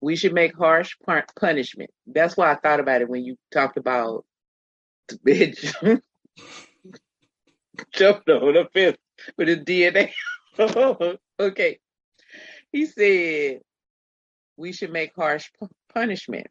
[0.00, 0.94] We should make harsh
[1.38, 1.90] punishment.
[2.06, 4.24] That's why I thought about it when you talked about
[5.08, 6.02] the bitch.
[7.92, 8.96] jumped over the fence
[9.36, 10.12] with his DNA.
[11.40, 11.78] okay.
[12.72, 13.60] He said
[14.56, 15.50] we should make harsh
[15.92, 16.46] punishment.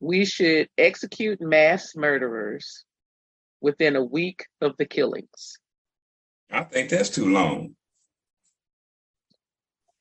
[0.00, 2.84] We should execute mass murderers
[3.60, 5.58] within a week of the killings.
[6.50, 7.76] I think that's too long.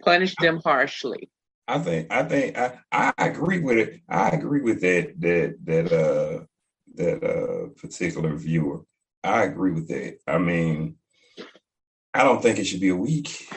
[0.04, 1.30] Punish them harshly.
[1.67, 4.02] I think I think I, I agree with it.
[4.10, 6.45] I agree with that that that uh
[7.00, 8.82] that uh particular viewer.
[9.24, 10.20] I agree with that.
[10.28, 10.96] I mean,
[12.14, 13.50] I don't think it should be a week.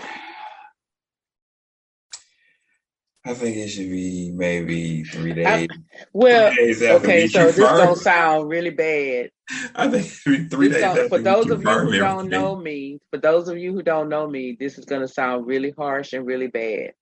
[3.24, 5.46] I think it should be maybe three days.
[5.46, 5.68] I,
[6.12, 9.31] well, three days okay, so this don't sound really bad.
[9.76, 11.09] I think three days.
[11.09, 14.28] For those of you who don't know me, for those of you who don't know
[14.28, 16.94] me, this is going to sound really harsh and really bad.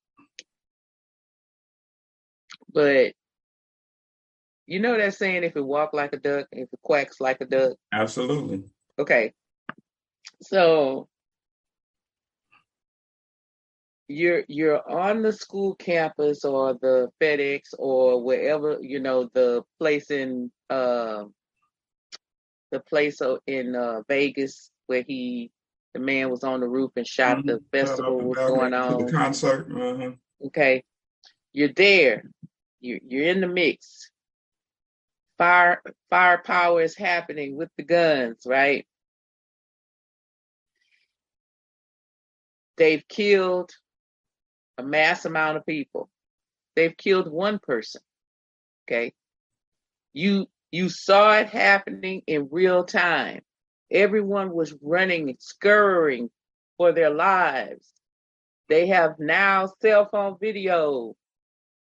[2.72, 3.14] But
[4.70, 7.44] you know that saying, if it walk like a duck, if it quacks like a
[7.44, 7.72] duck.
[7.92, 8.62] Absolutely.
[9.00, 9.32] Okay.
[10.42, 11.08] So
[14.06, 20.08] you're you're on the school campus or the FedEx or wherever you know the place
[20.12, 21.24] in uh,
[22.70, 25.50] the place in uh, Vegas where he
[25.94, 27.48] the man was on the roof and shot mm-hmm.
[27.48, 29.66] the festival uh, was going on the concert.
[29.68, 30.12] Uh-huh.
[30.46, 30.84] Okay,
[31.52, 32.30] you're there.
[32.80, 34.10] You you're in the mix.
[35.40, 38.86] Fire firepower is happening with the guns, right?
[42.76, 43.70] They've killed
[44.76, 46.10] a mass amount of people.
[46.76, 48.02] They've killed one person.
[48.84, 49.14] Okay.
[50.12, 53.40] You you saw it happening in real time.
[53.90, 56.28] Everyone was running, scurrying
[56.76, 57.90] for their lives.
[58.68, 61.16] They have now cell phone video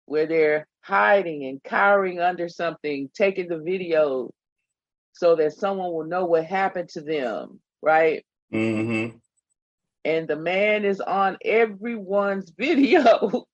[0.07, 4.33] where they're hiding and cowering under something, taking the video
[5.13, 8.25] so that someone will know what happened to them, right?
[8.53, 9.17] Mm-hmm
[10.05, 13.47] and the man is on everyone's video.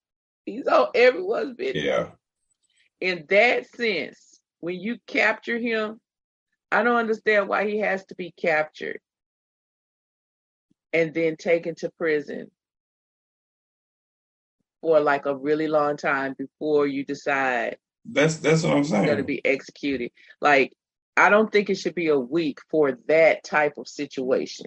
[0.45, 1.83] He's on everyone's video.
[1.83, 2.09] Yeah.
[3.01, 6.01] In that sense, when you capture him,
[6.71, 9.01] I don't understand why he has to be captured
[10.93, 12.51] and then taken to prison
[14.81, 19.07] for like a really long time before you decide that's that's what I'm saying.
[19.07, 20.13] Going to be executed.
[20.41, 20.73] Like
[21.17, 24.67] I don't think it should be a week for that type of situation.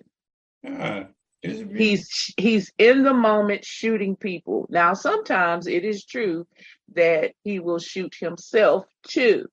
[0.68, 1.04] Uh,
[1.42, 4.68] He's he's in the moment shooting people.
[4.70, 6.46] Now, sometimes it is true
[6.96, 9.46] that he will shoot himself too.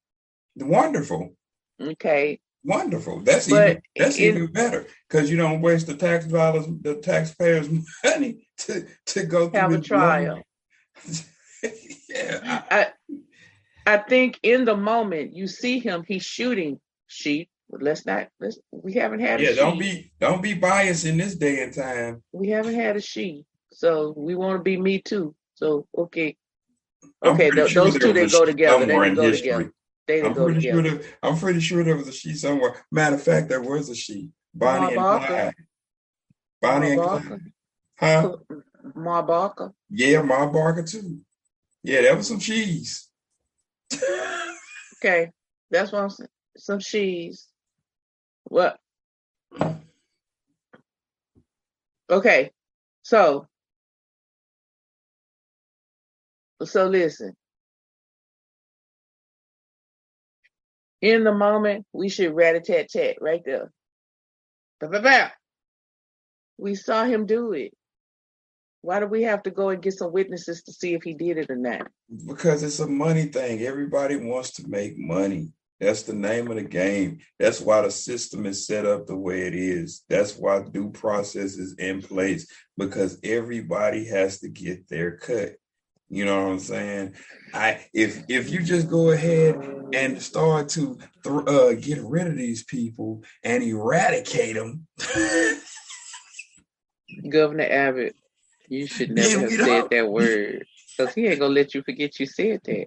[0.56, 1.36] Wonderful.
[1.80, 2.40] Okay.
[2.64, 3.20] Wonderful.
[3.20, 6.96] That's but even that's in, even better because you don't waste the tax dollars, the
[6.96, 7.68] taxpayers'
[8.04, 10.42] money to to go have a trial.
[12.08, 12.62] yeah.
[12.70, 12.86] I,
[13.86, 17.48] I think in the moment you see him, he's shooting sheep.
[17.68, 21.64] Let's not let's we haven't had yeah don't be don't be biased in this day
[21.64, 22.22] and time.
[22.32, 25.34] We haven't had a she so we want to be me too.
[25.54, 26.36] So okay.
[27.24, 28.86] Okay th- sure those two they go together.
[28.86, 29.36] They go history.
[29.36, 29.72] together.
[30.06, 30.88] they I'm go pretty together.
[30.88, 32.84] sure that, I'm pretty sure there was a she somewhere.
[32.92, 35.54] Matter of fact there was a she Bonnie and Clyde.
[36.62, 37.40] Bonnie Ma and Clyde.
[37.98, 38.36] Huh
[38.94, 41.20] Ma Barker yeah Ma Barker too
[41.82, 43.08] yeah that was some cheese
[44.98, 45.30] okay
[45.70, 47.48] that's what I'm saying some cheese
[48.48, 48.78] what?
[52.08, 52.52] Okay,
[53.02, 53.48] so
[56.64, 57.34] so listen.
[61.02, 63.70] In the moment, we should rat a tat tat right there.
[64.80, 65.32] Ba-ba-ba.
[66.58, 67.75] We saw him do it.
[68.86, 71.38] Why do we have to go and get some witnesses to see if he did
[71.38, 71.88] it or not?
[72.24, 73.62] Because it's a money thing.
[73.62, 75.48] Everybody wants to make money.
[75.80, 77.18] That's the name of the game.
[77.36, 80.04] That's why the system is set up the way it is.
[80.08, 85.56] That's why due process is in place because everybody has to get their cut.
[86.08, 87.14] You know what I'm saying?
[87.52, 89.56] I if if you just go ahead
[89.94, 94.86] and start to th- uh, get rid of these people and eradicate them,
[97.28, 98.14] Governor Abbott,
[98.68, 102.26] you should never have said that word because he ain't gonna let you forget you
[102.26, 102.86] said that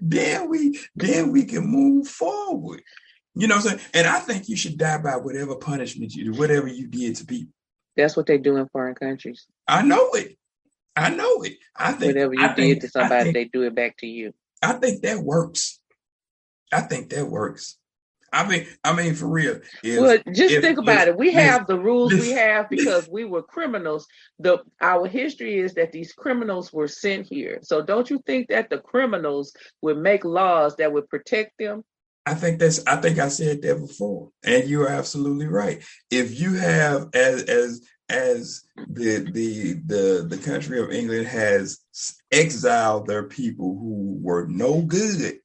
[0.00, 2.82] then we then we can move forward.
[3.34, 3.90] You know what I'm saying?
[3.94, 7.26] And I think you should die by whatever punishment you do, whatever you did to
[7.26, 7.52] people.
[7.96, 9.46] That's what they do in foreign countries.
[9.66, 10.36] I know it.
[10.96, 11.54] I know it.
[11.76, 14.06] I think whatever you I did think, to somebody, think, they do it back to
[14.06, 14.32] you.
[14.62, 15.80] I think that works.
[16.72, 17.78] I think that works.
[18.32, 19.60] I mean, I mean, for real.
[19.82, 21.18] If, well, just if, think about if, it.
[21.18, 24.06] We have the rules we have because we were criminals.
[24.38, 27.60] The our history is that these criminals were sent here.
[27.62, 31.84] So don't you think that the criminals would make laws that would protect them?
[32.26, 35.82] I think that's I think I said that before, and you are absolutely right.
[36.10, 41.78] If you have as as as the the the the country of England has
[42.30, 45.38] exiled their people who were no good,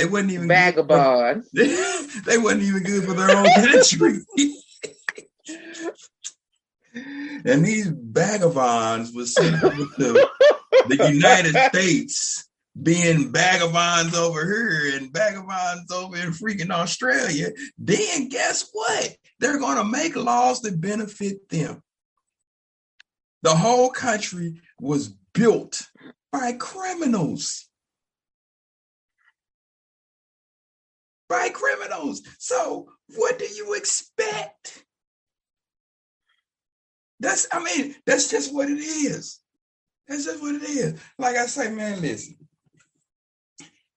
[0.00, 1.50] they wasn't even vagabonds.
[1.52, 4.20] they wasn't even good for their own country.
[7.44, 10.28] and these vagabonds was sent over to
[10.88, 12.48] the United States
[12.82, 19.16] being vagabonds over here and vagabonds over in freaking Australia, then guess what?
[19.38, 21.82] They're going to make laws that benefit them.
[23.42, 25.82] The whole country was built
[26.32, 27.69] by criminals.
[31.30, 32.22] By criminals.
[32.38, 34.84] So, what do you expect?
[37.20, 39.38] That's, I mean, that's just what it is.
[40.08, 41.00] That's just what it is.
[41.18, 42.36] Like I say, man, listen.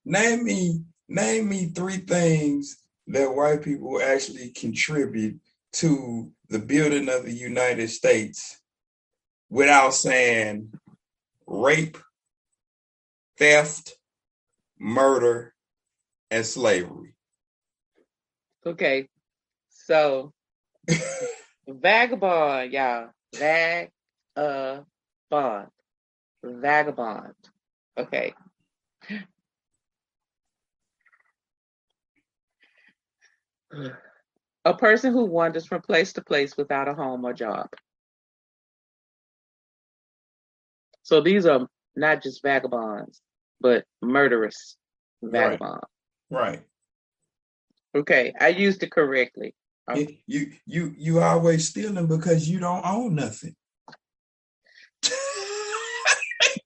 [0.06, 2.78] Name me, name me three things
[3.08, 5.40] that white people actually contribute
[5.74, 8.60] to the building of the United States
[9.50, 10.72] without saying
[11.48, 11.98] rape,
[13.40, 13.96] theft,
[14.78, 15.56] murder,
[16.30, 17.12] and slavery.
[18.66, 19.09] Okay.
[19.70, 20.34] So
[21.68, 23.09] vagabond, y'all.
[23.36, 23.89] Vag
[24.36, 24.80] uh
[25.30, 25.68] bond.
[26.43, 27.34] Vagabond.
[27.97, 28.34] Okay.
[34.66, 37.68] A person who wanders from place to place without a home or job.
[41.01, 43.22] So these are not just vagabonds,
[43.59, 44.78] but murderous
[45.22, 45.84] vagabonds.
[46.30, 46.49] Right.
[46.49, 46.61] right.
[47.96, 49.56] Okay, I used it correctly.
[49.88, 53.56] Um, you you you you always stealing because you don't own nothing.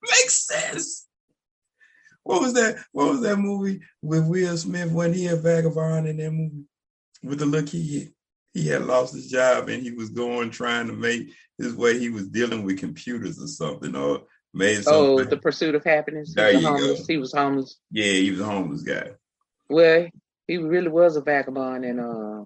[0.02, 1.06] Makes sense.
[2.22, 2.76] What was that?
[2.92, 6.68] What was that movie with Will Smith when he a vagabond in that movie?
[7.22, 8.08] with the look he
[8.54, 11.98] he had lost his job and he was going trying to make his way.
[11.98, 14.22] He was dealing with computers or something or
[14.54, 15.26] made oh, something.
[15.26, 16.34] Oh, the pursuit of happiness.
[16.34, 17.00] There you homeless.
[17.00, 17.04] go.
[17.06, 17.78] He was homeless.
[17.90, 19.10] Yeah, he was a homeless guy.
[19.68, 20.08] Well,
[20.48, 22.44] he really was a vagabond and uh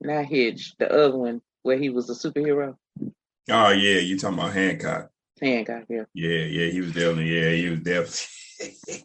[0.00, 2.76] not Hitch, the other one where he was a superhero.
[3.50, 5.10] Oh yeah, you talking about Hancock.
[5.40, 6.04] Hancock, yeah.
[6.14, 9.04] Yeah, yeah, he was definitely yeah, he was definitely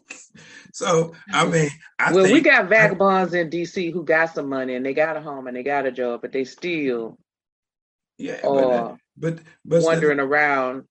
[0.72, 4.48] So I mean, I well, think, we got vagabonds I, in DC who got some
[4.48, 7.16] money and they got a home and they got a job, but they still
[8.18, 10.84] yeah, but, but, but wandering around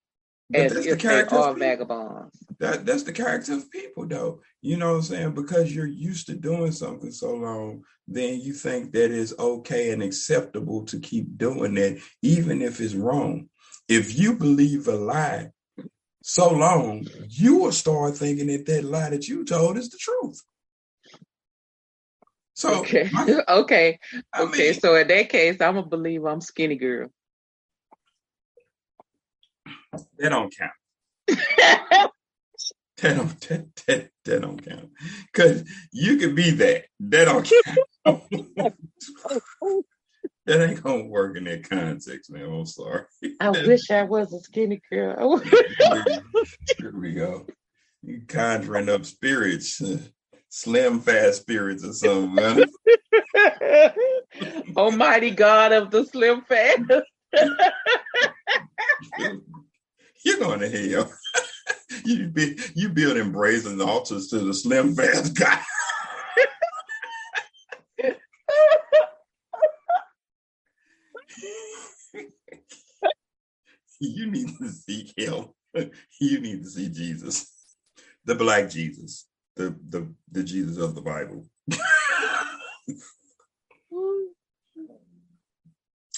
[0.53, 2.37] as that's if the they character are vagabonds.
[2.59, 4.41] That that's the character of people, though.
[4.61, 5.33] You know what I'm saying?
[5.33, 10.03] Because you're used to doing something so long, then you think that it's okay and
[10.03, 13.49] acceptable to keep doing that, even if it's wrong.
[13.89, 15.49] If you believe a lie
[16.23, 20.41] so long, you will start thinking that that lie that you told is the truth.
[22.55, 23.99] So okay, my, okay,
[24.33, 24.71] I okay.
[24.71, 27.09] mean, so in that case, I'm gonna believe I'm skinny girl.
[30.17, 30.71] That don't count.
[31.27, 32.09] that
[33.01, 34.89] don't that, that, that don't count.
[35.33, 36.85] Cause you could be that.
[36.99, 37.79] That don't count.
[40.45, 42.45] that ain't gonna work in that context, man.
[42.45, 43.05] I'm sorry.
[43.39, 45.37] I wish I was a skinny girl.
[45.37, 47.45] Here we go.
[48.01, 49.81] You conjuring up spirits,
[50.49, 52.35] slim fast spirits or something.
[52.35, 52.65] Man.
[54.75, 56.79] Almighty God of the slim fat.
[60.23, 61.11] You're going to hell.
[62.05, 65.61] you be you building brazen altars to the slim fast guy.
[73.99, 75.45] you need to seek him.
[76.21, 77.51] You need to see Jesus,
[78.25, 81.47] the black Jesus, the the the Jesus of the Bible.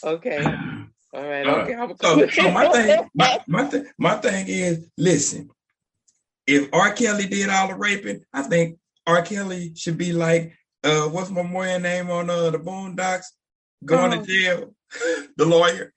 [0.04, 0.44] okay.
[1.16, 1.48] All right.
[1.48, 1.94] Okay.
[2.02, 5.50] So, so my thing, my my, th- my thing is, listen.
[6.48, 6.92] If R.
[6.94, 9.22] Kelly did all the raping, I think R.
[9.24, 10.54] Kelly should be like,
[10.84, 13.26] uh, what's my boy name on uh, the Boondocks?
[13.84, 14.22] Going Oh.
[14.22, 14.76] to jail.
[15.38, 15.94] the lawyer.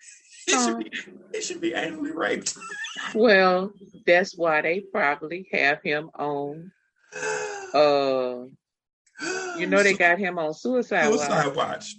[0.47, 0.67] It Oh.
[0.67, 0.91] should be
[1.35, 2.57] he should be anally raped.
[3.15, 3.73] Well,
[4.07, 6.73] that's why they probably have him on.
[7.73, 8.45] Uh,
[9.57, 11.21] you know they got him on suicide watch.
[11.21, 11.95] suicide watch.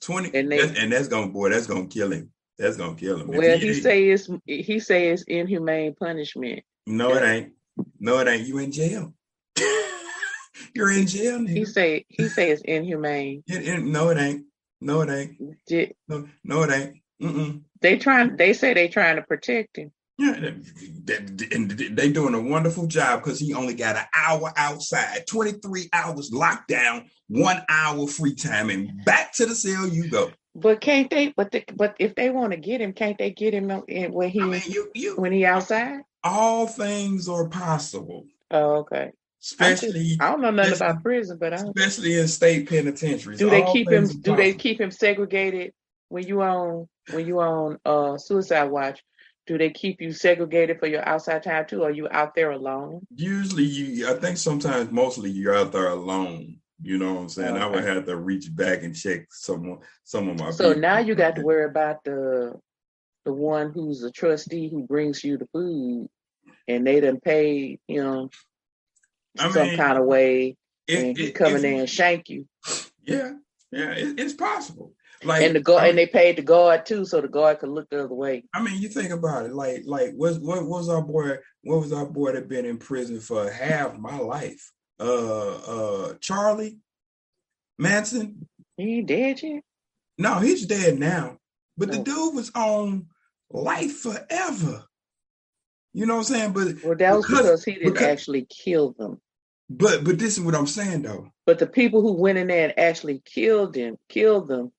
[0.00, 2.30] Twenty And and, they- that's, and that's gonna boy, that's gonna kill him.
[2.62, 3.26] That's gonna kill him.
[3.26, 6.62] Well, he say it's he say it's inhumane punishment.
[6.86, 7.52] no, it ain't.
[7.98, 8.46] No, it ain't.
[8.46, 9.12] You in jail.
[10.74, 11.66] You're in jail, He nigga.
[11.66, 13.42] say he say it's inhumane.
[13.48, 14.44] It- it- no, it ain't.
[14.80, 15.66] No, it ain't.
[15.66, 16.96] Di- No, no, it ain't.
[17.20, 17.62] Mm-mm.
[17.80, 19.90] They trying they say they trying to protect him.
[20.18, 25.88] Yeah, and they doing a wonderful job because he only got an hour outside, 23
[25.92, 30.30] hours locked down, one hour free time, and back to the cell you go.
[30.54, 31.32] But can't they?
[31.34, 34.28] But the, but if they want to get him, can't they get him in when
[34.28, 36.00] he I mean, you, you, when he outside?
[36.22, 38.26] All things are possible.
[38.50, 39.12] Oh, okay.
[39.42, 43.38] Especially, just, I don't know nothing about prison, but I especially in state penitentiaries.
[43.38, 44.06] Do they keep him?
[44.06, 45.72] Do they keep him segregated
[46.10, 49.02] when you on when you on uh suicide watch?
[49.46, 51.82] do they keep you segregated for your outside time too?
[51.82, 53.06] Or are you out there alone?
[53.14, 54.08] Usually, you.
[54.08, 56.58] I think sometimes, mostly, you're out there alone.
[56.82, 57.54] You know what I'm saying?
[57.54, 57.62] Okay.
[57.62, 60.50] I would have to reach back and check some some of my.
[60.50, 60.80] So people.
[60.80, 62.54] now you got to worry about the
[63.24, 66.08] the one who's a trustee who brings you the food,
[66.66, 68.30] and they done pay him
[69.38, 70.56] I some mean, kind of way,
[70.88, 72.46] it, and he it, coming in and shank you.
[73.04, 73.34] Yeah,
[73.70, 74.92] yeah, it, it's possible.
[75.24, 77.88] Like and the guard, and they paid the guard too, so the guard could look
[77.90, 78.42] the other way.
[78.52, 81.36] I mean, you think about it, like like what what was our boy?
[81.62, 84.72] What was our boy that been in prison for half my life?
[85.02, 86.78] Uh, uh, Charlie
[87.78, 88.48] Manson.
[88.76, 89.62] He dead yet?
[90.18, 91.38] No, he's dead now.
[91.76, 91.92] But oh.
[91.92, 93.06] the dude was on
[93.50, 94.84] life forever.
[95.92, 96.52] You know what I'm saying?
[96.52, 99.20] But well, that was because, because he didn't because, actually kill them.
[99.68, 101.30] But but this is what I'm saying though.
[101.46, 104.72] But the people who went in there and actually killed him, killed them,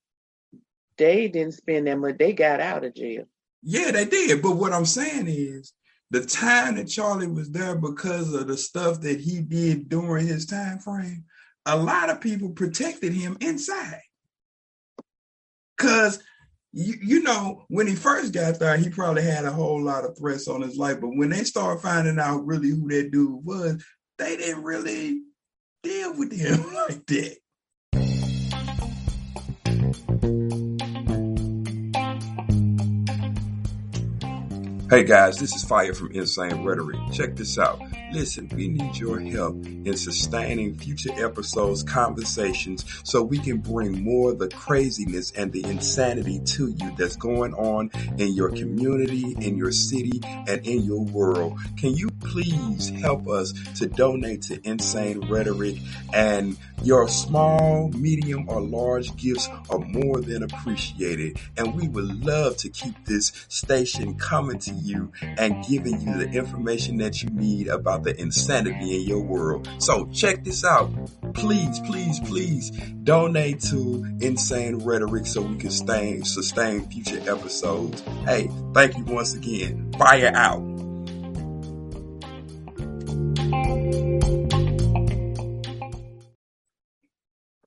[0.97, 2.17] they didn't spend that much.
[2.17, 3.26] They got out of jail.
[3.61, 4.41] Yeah, they did.
[4.41, 5.74] But what I'm saying is
[6.12, 10.45] the time that Charlie was there because of the stuff that he did during his
[10.45, 11.26] time frame,
[11.66, 14.01] a lot of people protected him inside.
[15.78, 16.20] Cause
[16.72, 20.18] you, you know, when he first got there, he probably had a whole lot of
[20.18, 20.99] threats on his life.
[20.99, 23.84] But when they start finding out really who that dude was,
[24.18, 25.22] they didn't really
[25.84, 27.38] deal with him like that.
[34.93, 36.99] Hey guys, this is Fire from Insane Rhetoric.
[37.11, 37.81] Check this out.
[38.11, 44.33] Listen, we need your help in sustaining future episodes, conversations, so we can bring more
[44.33, 47.89] of the craziness and the insanity to you that's going on
[48.19, 51.59] in your community, in your city, and in your world.
[51.75, 55.78] Can you please help us to donate to Insane Rhetoric?
[56.13, 61.39] And your small, medium, or large gifts are more than appreciated.
[61.57, 66.30] And we would love to keep this station coming to you and giving you the
[66.30, 69.69] information that you need about the insanity in your world.
[69.78, 70.91] So check this out.
[71.34, 72.71] Please, please, please
[73.03, 78.01] donate to Insane Rhetoric so we can stay, sustain future episodes.
[78.26, 79.91] Hey, thank you once again.
[79.97, 80.72] Fire out.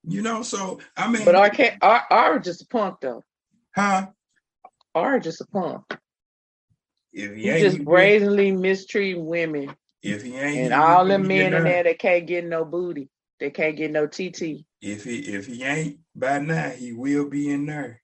[0.08, 1.50] You know, so I mean, but our
[1.82, 3.22] our, our just a punk though,
[3.74, 4.06] huh?
[4.94, 5.82] Our just a punk.
[7.12, 11.64] If he, he just brazenly mistreating women if he ain't, and all the men in
[11.64, 13.08] there that can't get no booty,
[13.40, 14.64] they can't get no TT.
[14.80, 18.00] If he if he ain't by now, he will be in there.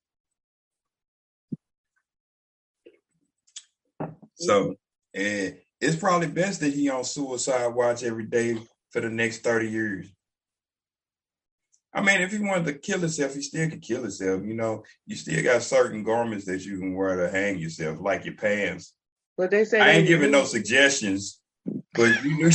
[4.34, 4.74] So,
[5.14, 8.59] and it's probably best that he on suicide watch every day
[8.90, 10.09] for the next thirty years.
[11.95, 14.43] I mean, if he wanted to kill himself, he still could kill himself.
[14.45, 18.24] You know, you still got certain garments that you can wear to hang yourself, like
[18.24, 18.95] your pants.
[19.36, 21.43] But they say I ain't giving no suggestions
[21.95, 22.51] but you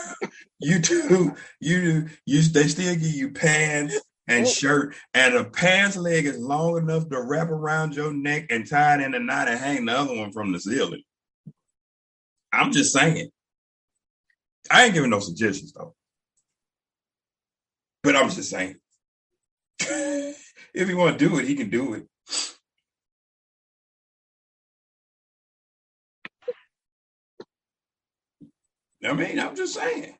[0.60, 6.26] you do you you they still give you pants and shirt, and a pants leg
[6.26, 9.60] is long enough to wrap around your neck and tie it in a knot and
[9.60, 11.02] hang the other one from the ceiling.
[12.52, 13.28] I'm just saying.
[14.68, 15.94] I ain't giving no suggestions though.
[18.06, 18.76] But I'm just saying.
[19.80, 22.06] if he want to do it, he can do it.
[29.04, 30.14] I mean, I'm just saying.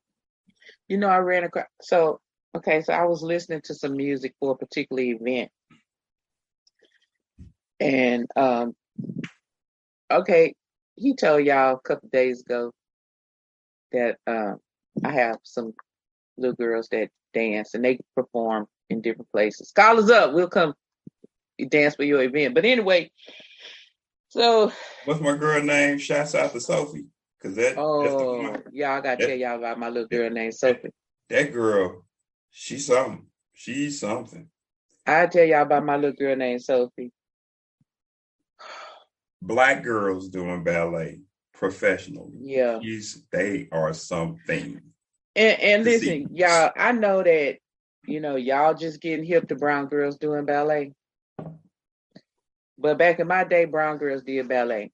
[0.88, 1.66] You know, I ran across.
[1.80, 2.18] So,
[2.56, 5.52] okay, so I was listening to some music for a particular event,
[7.78, 8.74] and um,
[10.10, 10.54] okay,
[10.96, 12.72] he told y'all a couple days ago
[13.92, 14.54] that uh,
[15.04, 15.72] I have some
[16.36, 19.72] little girls that dance and they perform in different places.
[19.72, 20.32] Call us up.
[20.32, 20.74] We'll come
[21.68, 22.54] dance for your event.
[22.54, 23.10] But anyway,
[24.28, 24.72] so
[25.04, 25.98] what's my girl name?
[25.98, 27.06] Shouts out to Sophie.
[27.42, 30.90] Cause that oh yeah, I gotta tell y'all about my little girl named Sophie.
[31.28, 32.04] That girl,
[32.50, 33.26] she's something.
[33.52, 34.48] She's something.
[35.06, 37.12] I tell y'all about my little girl named Sophie.
[39.40, 41.20] Black girls doing ballet
[41.54, 42.32] professionally.
[42.40, 42.80] Yeah.
[42.82, 44.80] She's, they are something.
[45.36, 47.58] And, and listen, y'all, I know that,
[48.06, 50.92] you know, y'all just getting hip to brown girls doing ballet.
[52.78, 54.90] But back in my day, brown girls did ballet.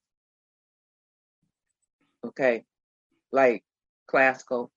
[2.26, 2.64] Okay.
[3.30, 3.62] Like
[4.08, 4.70] classical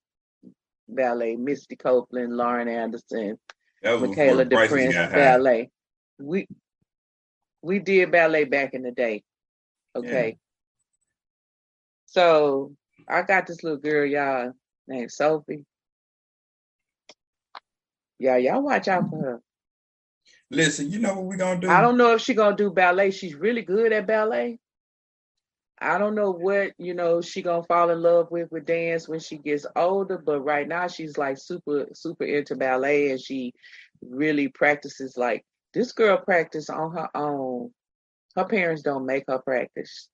[0.88, 3.38] ballet, Misty Copeland, Lauren Anderson,
[3.84, 5.70] Michaela DePrince ballet.
[6.20, 6.48] We
[7.62, 9.24] we did ballet back in the day.
[9.96, 10.28] Okay.
[10.30, 10.36] Yeah.
[12.06, 12.76] So
[13.10, 14.54] I got this little girl, y'all,
[14.88, 15.66] named Sophie.
[18.20, 19.42] Yeah, y'all watch out for her.
[20.52, 21.70] Listen, you know what we're gonna do?
[21.70, 23.12] I don't know if she's gonna do ballet.
[23.12, 24.60] She's really good at ballet.
[25.80, 29.20] I don't know what you know she gonna fall in love with with dance when
[29.20, 33.54] she gets older, but right now she's like super super into ballet and she
[34.02, 37.72] really practices like this girl practice on her own.
[38.36, 40.08] Her parents don't make her practice.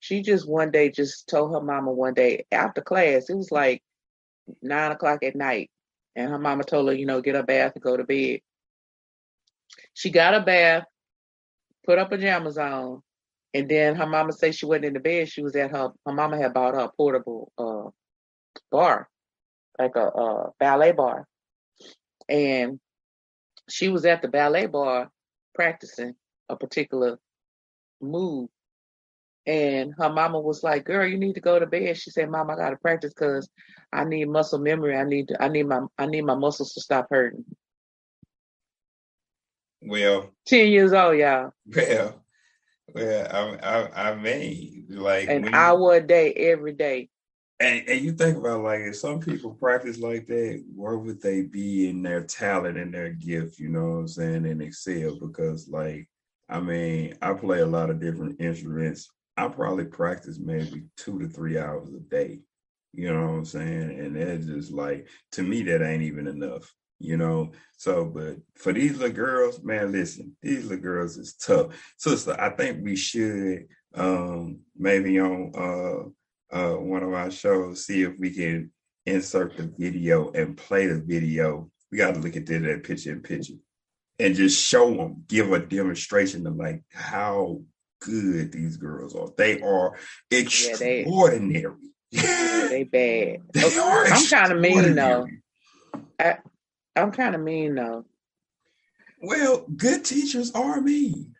[0.00, 3.82] She just one day just told her mama one day after class, it was like
[4.62, 5.70] nine o'clock at night,
[6.14, 8.40] and her mama told her, you know, get a bath and go to bed.
[9.94, 10.84] She got a bath,
[11.84, 13.02] put her pajamas on,
[13.54, 15.28] and then her mama said she wasn't in the bed.
[15.28, 15.90] She was at her.
[16.04, 17.90] Her mama had bought her a portable uh,
[18.70, 19.08] bar,
[19.78, 21.26] like a, a ballet bar,
[22.28, 22.78] and
[23.68, 25.10] she was at the ballet bar
[25.54, 26.14] practicing
[26.48, 27.18] a particular
[28.00, 28.48] move.
[29.46, 32.50] And her mama was like, "Girl, you need to go to bed." She said, "Mom,
[32.50, 33.48] I gotta practice because
[33.92, 34.96] I need muscle memory.
[34.96, 37.44] I need to, I need my I need my muscles to stop hurting."
[39.82, 41.52] Well, ten years old, y'all.
[41.66, 42.24] Well,
[42.92, 47.08] well, I, I, I mean, like an hour you, a day, every day.
[47.60, 51.42] And, and you think about like if some people practice like that, where would they
[51.42, 53.58] be in their talent and their gift?
[53.58, 54.46] You know what I'm saying?
[54.46, 56.08] And excel because, like,
[56.48, 59.10] I mean, I play a lot of different instruments.
[59.36, 62.40] I probably practice maybe two to three hours a day.
[62.92, 63.98] You know what I'm saying?
[63.98, 67.52] And that's just like to me that ain't even enough you know.
[67.76, 71.66] So, but for these little girls, man, listen, these little girls is tough.
[71.98, 78.02] Sister, I think we should um maybe on uh uh one of our shows see
[78.02, 78.70] if we can
[79.06, 81.70] insert the video and play the video.
[81.90, 83.54] We got to look at that, picture in picture
[84.18, 87.60] and just show them, give a demonstration of like how
[88.00, 89.28] good these girls are.
[89.36, 89.96] They are
[90.30, 91.74] extraordinary.
[92.10, 93.42] Yeah, they, they bad.
[93.52, 95.26] they oh, are I'm kind of mean though.
[96.18, 96.38] I,
[96.94, 98.04] I'm kind of mean though.
[99.20, 101.34] Well, good teachers are mean.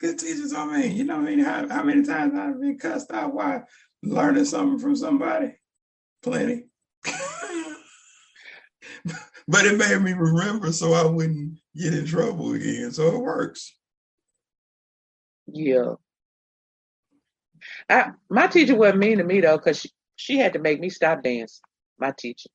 [0.00, 0.96] Good teachers are mean.
[0.96, 3.64] You know, I mean, how, how many times I've been cussed out while
[4.02, 5.56] learning something from somebody?
[6.22, 6.66] Plenty.
[9.48, 12.92] but it made me remember so I wouldn't get in trouble again.
[12.92, 13.74] So it works.
[15.52, 15.94] Yeah.
[17.88, 20.90] I, my teacher wasn't mean to me though, because she, she had to make me
[20.90, 21.62] stop dancing.
[21.98, 22.48] My teacher.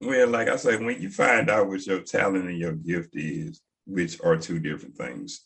[0.00, 3.60] Well, like I say, when you find out what your talent and your gift is,
[3.86, 5.42] which are two different things,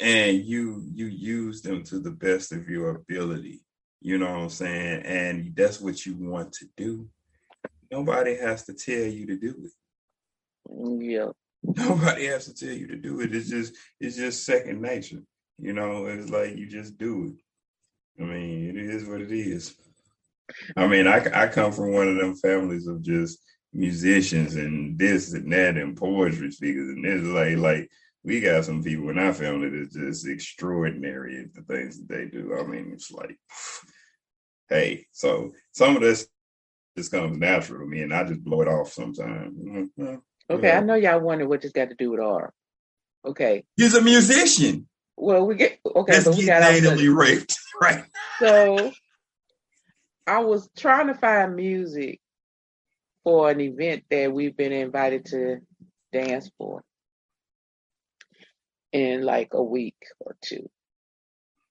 [0.00, 3.62] and you you use them to the best of your ability,
[4.00, 7.08] you know what I'm saying, and that's what you want to do.
[7.90, 9.72] Nobody has to tell you to do it.
[10.68, 11.28] Mm, yeah.
[11.62, 13.34] Nobody has to tell you to do it.
[13.34, 15.22] It's just it's just second nature.
[15.58, 17.34] You know, it's like you just do
[18.18, 18.22] it.
[18.22, 19.74] I mean, it is what it is.
[20.76, 23.38] I mean, I I come from one of them families of just
[23.72, 27.90] musicians and this and that and poetry speakers and this like like
[28.24, 32.24] we got some people in our family that's just extraordinary at the things that they
[32.24, 32.56] do.
[32.58, 33.38] I mean, it's like,
[34.68, 36.26] hey, so some of this
[36.96, 39.58] just comes natural to me, and I just blow it off sometimes.
[39.58, 40.14] Mm-hmm.
[40.50, 40.78] Okay, yeah.
[40.78, 42.52] I know y'all wonder what this got to do with R.
[43.26, 44.88] Okay, he's a musician.
[45.16, 48.04] Well, we get okay, but we got natally raped, right?
[48.40, 48.92] So
[50.26, 52.20] I was trying to find music
[53.22, 55.60] for an event that we've been invited to
[56.12, 56.82] dance for
[58.92, 60.68] in like a week or two.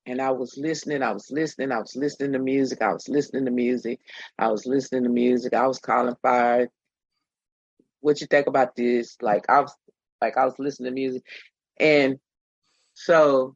[0.06, 3.46] And I was listening, I was listening, I was listening to music, I was listening
[3.46, 4.02] to music,
[4.38, 6.70] I was listening to music, I was calling fire.
[8.02, 9.16] What you think about this?
[9.22, 9.74] Like I was
[10.22, 11.24] like I was listening to music.
[11.80, 12.20] And
[12.94, 13.56] so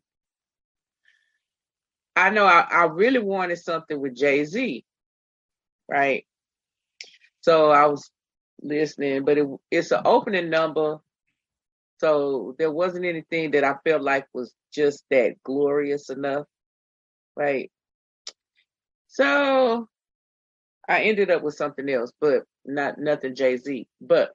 [2.15, 4.83] I know I, I really wanted something with Jay-Z,
[5.87, 6.25] right?
[7.41, 8.09] So I was
[8.61, 10.97] listening, but it, it's an opening number.
[11.99, 16.45] So there wasn't anything that I felt like was just that glorious enough.
[17.35, 17.71] Right.
[19.07, 19.87] So
[20.89, 23.87] I ended up with something else, but not nothing Jay Z.
[24.01, 24.33] But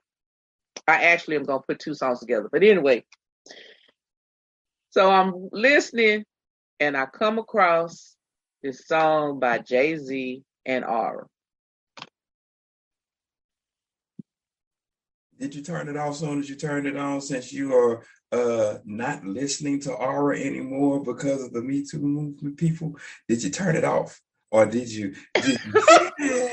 [0.87, 2.49] I actually am gonna put two songs together.
[2.51, 3.05] But anyway,
[4.93, 6.23] so I'm listening
[6.79, 8.15] and I come across
[8.61, 11.25] this song by Jay Z and Aura.
[15.39, 18.05] Did you turn it off as soon as you turned it on since you are
[18.31, 22.95] uh not listening to Aura anymore because of the Me Too movement people?
[23.27, 24.21] Did you turn it off?
[24.51, 25.15] or did you?
[25.33, 26.49] Did you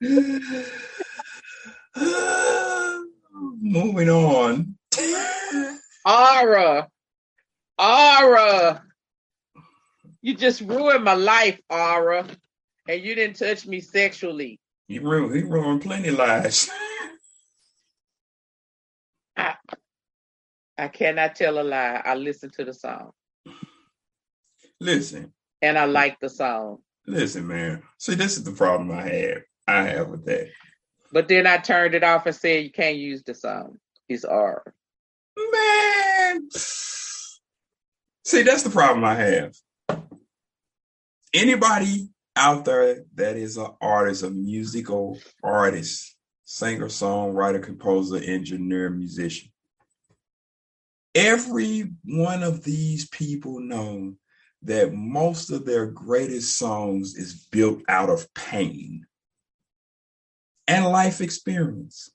[4.00, 4.76] Moving on.
[6.06, 6.88] Aura.
[7.78, 8.82] Aura.
[10.22, 12.26] You just ruined my life, Aura.
[12.88, 14.58] And you didn't touch me sexually.
[14.88, 16.70] He ruined, he ruined plenty lives.
[19.36, 19.56] I,
[20.78, 22.00] I cannot tell a lie.
[22.02, 23.10] I listened to the song.
[24.80, 25.34] Listen.
[25.60, 26.78] And I like the song.
[27.06, 27.82] Listen, man.
[27.98, 29.42] See, this is the problem I have.
[29.68, 30.48] I have with that.
[31.12, 33.78] But then I turned it off and said you can't use the song.
[34.10, 34.60] It's R.
[35.52, 36.48] Man.
[38.24, 39.54] See, that's the problem I have.
[41.32, 49.48] Anybody out there that is an artist, a musical artist, singer, songwriter, composer, engineer, musician.
[51.14, 54.14] Every one of these people know
[54.62, 59.06] that most of their greatest songs is built out of pain
[60.66, 62.10] and life experience.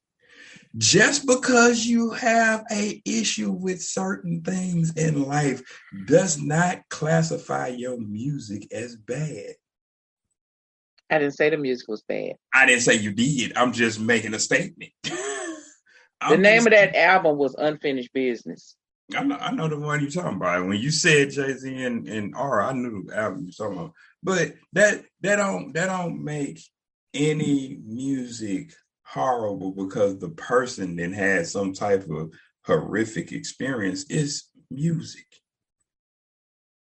[0.77, 5.61] Just because you have a issue with certain things in life
[6.05, 9.55] does not classify your music as bad.
[11.09, 12.33] I didn't say the music was bad.
[12.53, 13.55] I didn't say you did.
[13.55, 14.91] I'm just making a statement.
[15.03, 18.75] the name just, of that album was Unfinished Business.
[19.15, 20.65] I know, I know the one you're talking about.
[20.65, 23.93] When you said Jay Z and, and R, I knew the album you're talking about.
[24.23, 26.59] But that that don't that don't make
[27.13, 28.73] any music
[29.05, 32.33] horrible because the person then had some type of
[32.65, 35.25] horrific experience is music.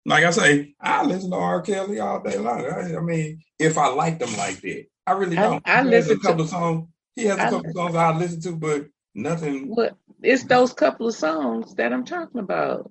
[0.07, 1.63] Like I say, I listen to R.
[1.63, 2.67] Kelly all day long.
[2.67, 5.67] I, I mean, if I like them like that, I really don't.
[5.67, 6.89] I, I listen a couple to, of songs.
[7.17, 9.69] He has a couple of songs I listen to, but nothing.
[9.69, 9.97] What?
[10.23, 12.91] It's those couple of songs that I'm talking about.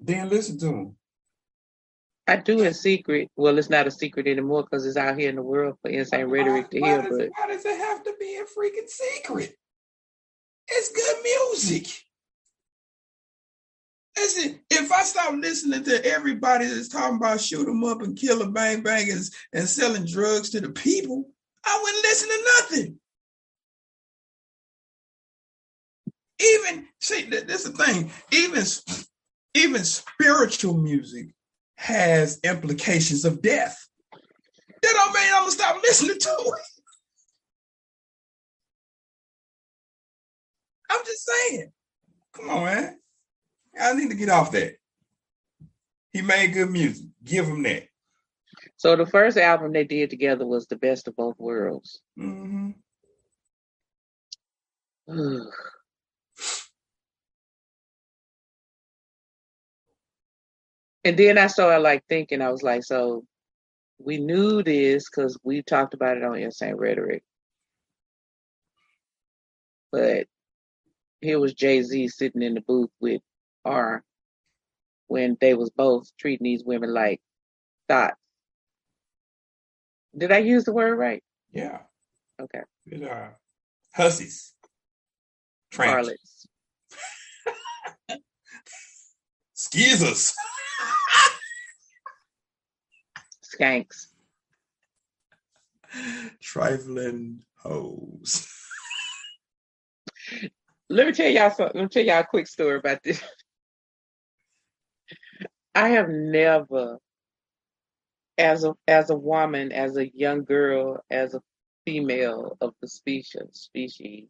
[0.00, 0.96] Then listen to them.
[2.28, 3.30] I do in secret.
[3.36, 6.26] Well, it's not a secret anymore because it's out here in the world for insane
[6.26, 7.02] rhetoric to hear.
[7.02, 9.54] But why does it have to be a freaking secret?
[10.68, 11.86] It's good music.
[14.16, 18.38] Listen, if I stop listening to everybody that's talking about shoot them up and kill
[18.38, 21.28] them, bang bangers and selling drugs to the people,
[21.64, 22.98] I wouldn't listen to nothing.
[26.40, 28.10] Even see, this is the thing.
[28.32, 28.64] Even
[29.54, 31.35] even spiritual music
[31.76, 33.78] has implications of death.
[34.82, 36.62] That don't mean I'm gonna stop listening to it.
[40.90, 41.72] I'm just saying.
[42.34, 42.98] Come on, man.
[43.80, 44.76] I need to get off that.
[46.12, 47.06] He made good music.
[47.24, 47.88] Give him that.
[48.76, 52.00] So the first album they did together was the best of both worlds.
[52.18, 52.70] Mm-hmm.
[61.06, 63.24] And then I started like thinking, I was like, so
[64.00, 67.22] we knew this because we talked about it on Insane Rhetoric.
[69.92, 70.26] But
[71.20, 73.22] here was Jay Z sitting in the booth with
[73.64, 74.02] R
[75.06, 77.20] when they was both treating these women like
[77.88, 78.16] thoughts.
[80.18, 81.22] Did I use the word right?
[81.52, 81.82] Yeah.
[82.42, 82.62] Okay.
[82.90, 83.28] Good uh,
[83.94, 84.54] Hussies.
[85.72, 86.48] Harlots.
[89.54, 90.34] Skeezers.
[93.44, 94.06] Skanks.
[96.40, 98.48] Trifling hoes.
[100.88, 101.80] Let me tell y'all something.
[101.80, 103.22] Let me tell y'all a quick story about this.
[105.74, 106.98] I have never,
[108.38, 111.42] as a as a woman, as a young girl, as a
[111.84, 114.28] female of the species, species,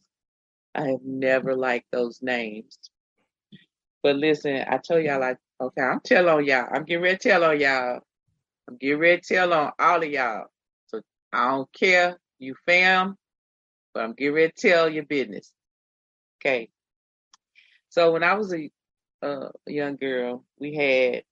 [0.74, 2.78] I have never liked those names.
[4.07, 6.68] But listen, I tell y'all like, okay, I'm telling on y'all.
[6.72, 7.98] I'm getting ready to tell on y'all.
[8.68, 10.44] I'm getting ready to tell on all of y'all.
[10.86, 11.00] So
[11.32, 13.16] I don't care, you fam,
[13.92, 15.52] but I'm getting ready to tell your business.
[16.38, 16.68] Okay.
[17.88, 18.70] So when I was a,
[19.22, 21.24] a young girl, we had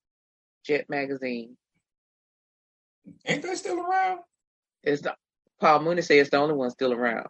[0.66, 1.56] Jet magazine.
[3.24, 4.18] Ain't that still around?
[4.82, 5.14] It's the,
[5.60, 7.28] Paul Mooney says it's the only one still around.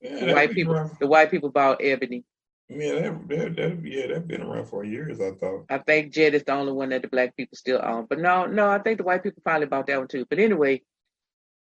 [0.00, 0.92] Yeah, the white people, around.
[1.00, 2.22] the white people bought Ebony.
[2.68, 5.20] Yeah, that, that, that, yeah, that's been around for years.
[5.20, 5.66] I thought.
[5.68, 8.46] I think Jet is the only one that the black people still own, but no,
[8.46, 10.26] no, I think the white people finally bought that one too.
[10.28, 10.82] But anyway,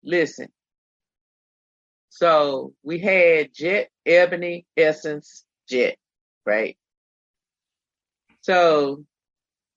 [0.04, 0.50] listen.
[2.10, 5.96] So we had Jet, Ebony, Essence, Jet,
[6.46, 6.78] right?
[8.42, 9.06] So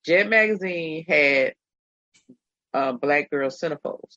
[0.05, 1.55] Jet magazine had
[2.75, 4.17] uh, black girl centerfolds.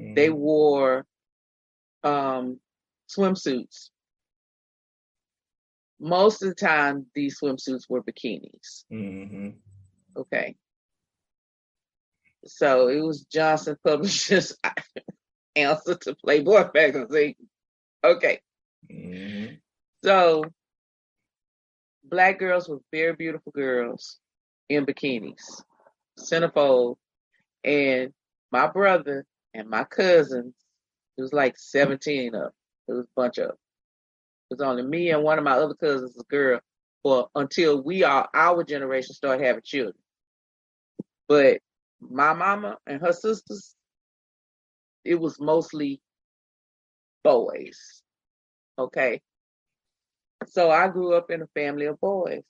[0.00, 0.16] Mm.
[0.16, 1.04] They wore
[2.02, 2.58] um,
[3.14, 3.90] swimsuits
[6.02, 8.84] most of the time these swimsuits were bikinis.
[8.92, 9.50] Mm-hmm.
[10.16, 10.56] Okay.
[12.44, 14.56] So it was Johnson Publishers
[15.56, 17.36] answer to Playboy magazine.
[18.02, 18.40] Okay.
[18.92, 19.54] Mm-hmm.
[20.04, 20.44] So
[22.02, 24.18] black girls were very beautiful girls
[24.68, 25.62] in bikinis,
[26.18, 26.96] centerfold,
[27.62, 28.12] and
[28.50, 29.24] my brother
[29.54, 30.54] and my cousins,
[31.16, 32.52] it was like 17 of.
[32.88, 33.52] It was a bunch of
[34.52, 36.60] was only me and one of my other cousins, a girl,
[37.02, 39.94] for until we are our generation started having children.
[41.28, 41.60] But
[42.00, 43.74] my mama and her sisters,
[45.04, 46.00] it was mostly
[47.24, 48.02] boys.
[48.78, 49.22] Okay.
[50.48, 52.42] So I grew up in a family of boys.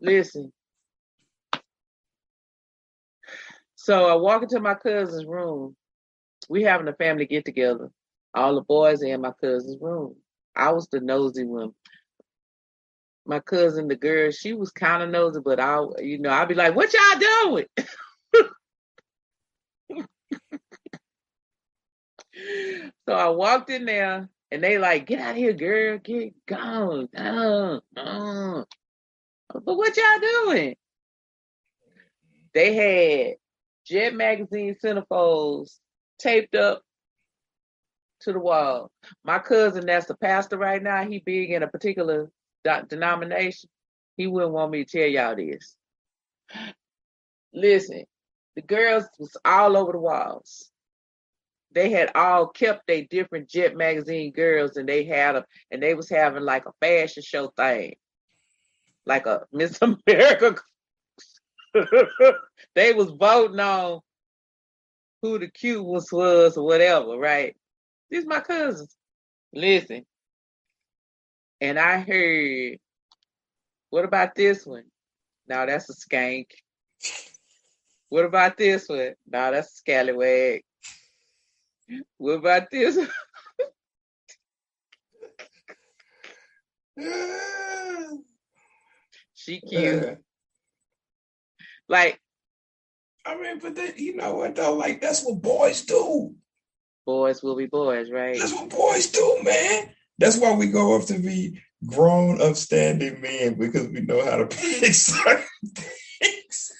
[0.00, 0.52] Listen.
[3.74, 5.76] So I walk into my cousin's room.
[6.48, 7.90] We having a family get together.
[8.34, 10.16] All the boys in my cousin's room.
[10.56, 11.72] I was the nosy one.
[13.26, 16.54] My cousin, the girl, she was kind of nosy, but I, you know, I'd be
[16.54, 17.66] like, "What y'all doing?"
[23.08, 27.08] so I walked in there and they like, get out of here, girl, get gone,
[27.14, 28.64] gone, gone.
[29.52, 30.76] But what y'all doing?
[32.52, 33.36] They had
[33.84, 35.78] Jet Magazine centerfolds
[36.18, 36.82] taped up
[38.24, 38.90] to the wall.
[39.24, 42.30] My cousin, that's the pastor right now, he big in a particular
[42.88, 43.70] denomination.
[44.16, 45.76] He wouldn't want me to tell y'all this.
[47.52, 48.04] Listen,
[48.56, 50.70] the girls was all over the walls
[51.74, 55.94] they had all kept their different Jet magazine girls, and they had a and they
[55.94, 57.96] was having like a fashion show thing,
[59.04, 60.62] like a Miss America.
[62.74, 64.00] they was voting on
[65.20, 67.56] who the cute was was or whatever, right?
[68.14, 68.96] These my cousins.
[69.52, 70.06] Listen,
[71.60, 72.78] and I heard,
[73.90, 74.84] what about this one?
[75.48, 76.46] Now that's a skank.
[78.10, 79.14] What about this one?
[79.28, 80.62] Now that's a scallywag.
[82.16, 82.96] What about this?
[89.34, 90.18] she cute.
[91.88, 92.20] Like,
[93.26, 94.74] I mean, but then, you know what though?
[94.74, 96.36] Like that's what boys do.
[97.06, 98.38] Boys will be boys, right?
[98.38, 99.90] That's what boys do, man.
[100.18, 104.46] That's why we go up to be grown, upstanding men because we know how to
[104.46, 105.44] pick certain
[105.74, 106.72] things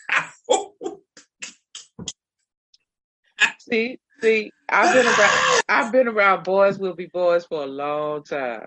[3.58, 5.62] See, see, I've been around.
[5.68, 8.66] I've been around boys will be boys for a long time.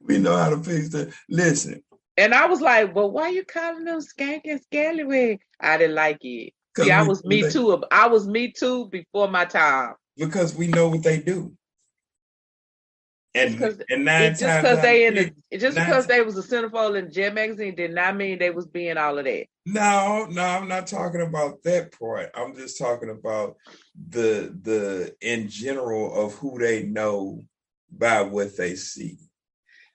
[0.00, 1.12] We know how to fix that.
[1.28, 1.82] Listen.
[2.16, 6.18] And I was like, "Well, why you calling them skank and scallywag?" I didn't like
[6.24, 6.52] it.
[6.76, 7.84] See, I was me too.
[7.90, 9.94] I was me too before my time.
[10.16, 11.52] Because we know what they do.
[13.36, 13.60] And,
[13.90, 17.34] and nine just because they in the just because they was a centerfold in Jet
[17.34, 19.46] magazine did not mean they was being all of that.
[19.66, 22.30] No, no, I'm not talking about that part.
[22.34, 23.56] I'm just talking about
[24.08, 27.44] the the in general of who they know
[27.90, 29.18] by what they see.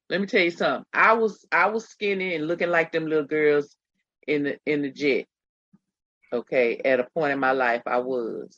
[0.10, 0.86] Let me tell you something.
[0.94, 3.74] I was I was skinny and looking like them little girls
[4.28, 5.28] in the in the jet.
[6.32, 8.58] Okay, at a point in my life I was.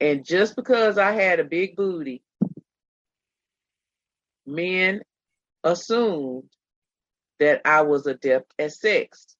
[0.00, 2.22] And just because I had a big booty
[4.46, 5.02] men
[5.64, 6.48] assumed
[7.40, 9.36] that I was adept at sex.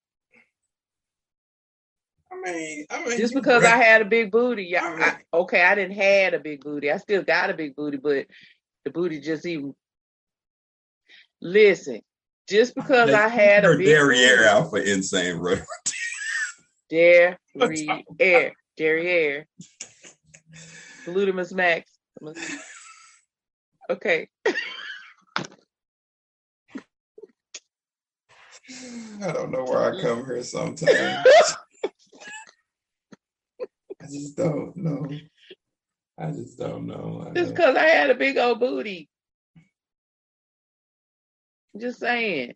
[2.30, 3.72] I mean, I mean, just because right.
[3.72, 4.84] I had a big booty, yeah.
[4.84, 6.90] I mean, I, okay, I didn't had a big booty.
[6.90, 8.26] I still got a big booty, but
[8.84, 9.74] the booty just even.
[11.40, 12.00] Listen,
[12.48, 15.62] just because I had a big derriere booty, alpha insane right?
[16.90, 17.38] derriere,
[18.76, 19.46] derriere,
[21.04, 21.90] glutamus max.
[23.88, 24.28] Okay.
[29.22, 30.90] I don't know where I come here sometimes.
[34.02, 35.06] I just don't know.
[36.18, 37.30] I just don't know.
[37.34, 39.08] Just because I had a big old booty.
[41.78, 42.54] Just saying.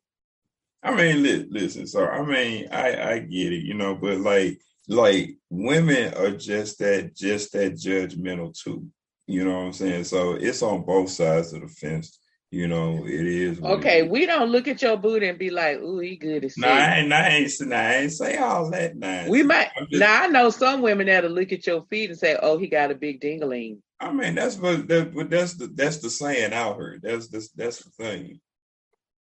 [0.82, 1.86] I mean, li- listen.
[1.86, 6.78] So I mean, I I get it, you know, but like like women are just
[6.78, 8.86] that just that judgmental too.
[9.26, 10.04] You know what I'm saying?
[10.04, 12.18] So it's on both sides of the fence.
[12.50, 13.62] You know, it is.
[13.62, 16.66] Okay, we don't look at your booty and be like, "Ooh, he good as nah,
[16.66, 18.96] I ain't, I ain't, nah, I ain't say all that.
[18.96, 19.28] Nah.
[19.28, 19.70] We might.
[19.88, 22.66] Just, now I know some women that'll look at your feet and say, "Oh, he
[22.66, 26.74] got a big dingling." I mean, that's what that, that's the that's the saying out
[26.74, 26.98] here.
[27.00, 28.40] That's the that's the thing.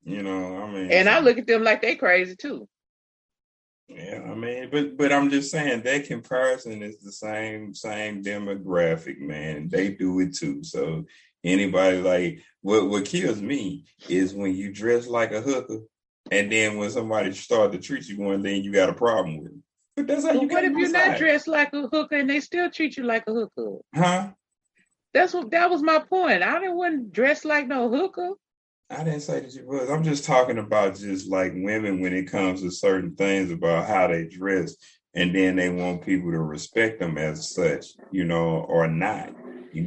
[0.06, 2.68] You know, I mean, and I look at them like they crazy too.
[3.88, 9.20] Yeah, I mean, but but I'm just saying that comparison is the same same demographic,
[9.20, 9.70] man.
[9.70, 10.64] They do it too.
[10.64, 11.06] So
[11.44, 15.80] Anybody like what what kills me is when you dress like a hooker,
[16.32, 19.52] and then when somebody start to treat you one thing, you got a problem with
[19.52, 19.58] it.
[19.98, 22.30] But that's how But you what get if you're not dressed like a hooker and
[22.30, 23.80] they still treat you like a hooker?
[23.94, 24.30] Huh?
[25.14, 26.44] That's what that was my point.
[26.44, 28.30] I didn't want to dress like no hooker.
[28.96, 29.90] I didn't say that you was.
[29.90, 34.08] I'm just talking about just like women when it comes to certain things about how
[34.08, 34.76] they dress,
[35.16, 39.30] and then they want people to respect them as such, you know, or not.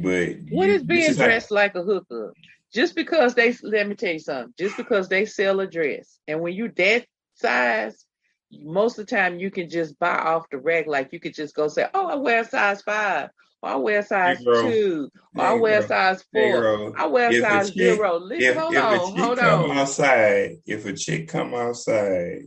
[0.01, 2.33] But What you- is being how- dressed like a hooker?
[2.73, 4.53] Just because they let me tell you something.
[4.57, 7.05] Just because they sell a dress, and when you that
[7.35, 8.05] size,
[8.51, 10.85] most of the time you can just buy off the rack.
[10.87, 13.29] Like you could just go say, "Oh, I wear a size five,
[13.63, 14.71] I wear size Negro.
[14.71, 18.17] two, I wear size four, Negro, I wear if size chick- zero.
[18.17, 19.77] Listen, if, hold if a on, chick hold come on.
[19.77, 22.43] outside, if a chick come outside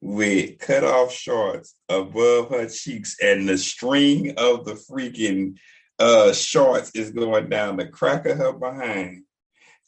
[0.00, 5.54] with cut off shorts above her cheeks and the string of the freaking
[5.98, 9.22] uh shorts is going down the crack of her behind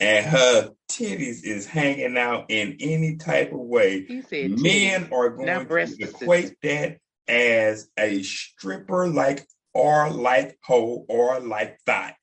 [0.01, 5.97] and her titties is hanging out in any type of way, men are going to
[6.01, 9.47] equate that as a stripper like
[9.79, 12.17] or like hoe or like thigh.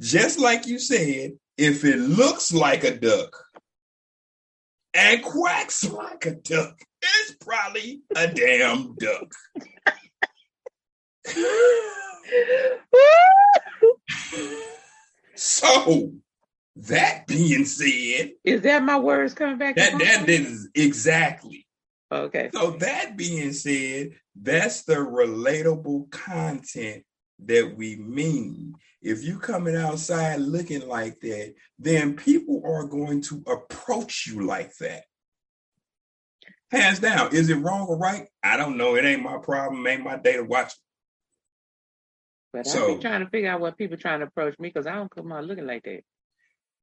[0.00, 3.36] Just like you said, if it looks like a duck
[4.94, 9.32] and quacks like a duck, it's probably a damn duck.
[15.34, 16.12] so
[16.76, 19.74] that being said, Is that my words coming back?
[19.74, 21.66] that that is exactly.
[22.12, 22.50] Okay.
[22.52, 27.04] So that being said, that's the relatable content
[27.44, 28.74] that we mean.
[29.02, 34.76] If you coming outside looking like that, then people are going to approach you like
[34.78, 35.04] that.
[36.70, 37.34] Hands down.
[37.34, 38.28] Is it wrong or right?
[38.42, 38.96] I don't know.
[38.96, 39.86] It ain't my problem.
[39.86, 40.72] Ain't my day to watch.
[42.52, 44.86] But I So- be trying to figure out what people trying to approach me because
[44.86, 46.02] I don't come out looking like that.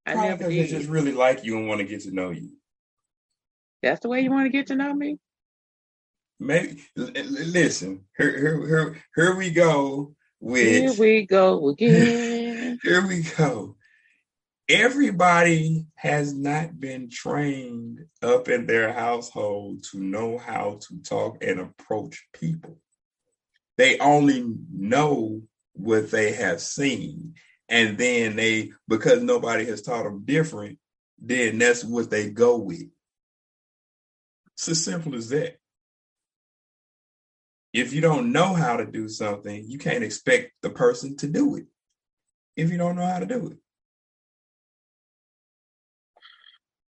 [0.06, 2.58] I never 'cause they just really like you and want to get to know you.
[3.82, 5.20] That's the way you want to get to know me.
[6.40, 8.06] Maybe l- l- listen.
[8.18, 12.80] Here, here, here, here we go with Here we go again.
[12.84, 13.76] Here we go.
[14.70, 21.60] Everybody has not been trained up in their household to know how to talk and
[21.60, 22.78] approach people.
[23.78, 25.42] They only know
[25.74, 27.36] what they have seen.
[27.70, 30.80] And then they, because nobody has taught them different,
[31.18, 32.88] then that's what they go with.
[34.58, 35.58] It's as simple as that.
[37.74, 41.58] If you don't know how to do something, you can't expect the person to do
[41.58, 41.66] it
[42.56, 43.58] if you don't know how to do it.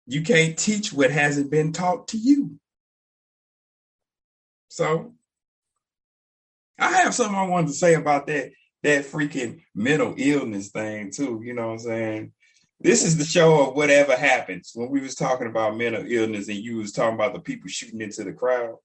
[0.06, 2.58] You can't teach what hasn't been taught to you.
[4.68, 5.14] So
[6.78, 8.50] I have something I wanted to say about that
[8.82, 11.40] that freaking mental illness thing too.
[11.42, 12.32] You know what I'm saying?
[12.80, 14.72] This is the show of whatever happens.
[14.74, 18.00] When we was talking about mental illness and you was talking about the people shooting
[18.00, 18.76] into the crowd.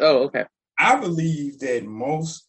[0.00, 0.44] Oh, okay.
[0.78, 2.48] I believe that most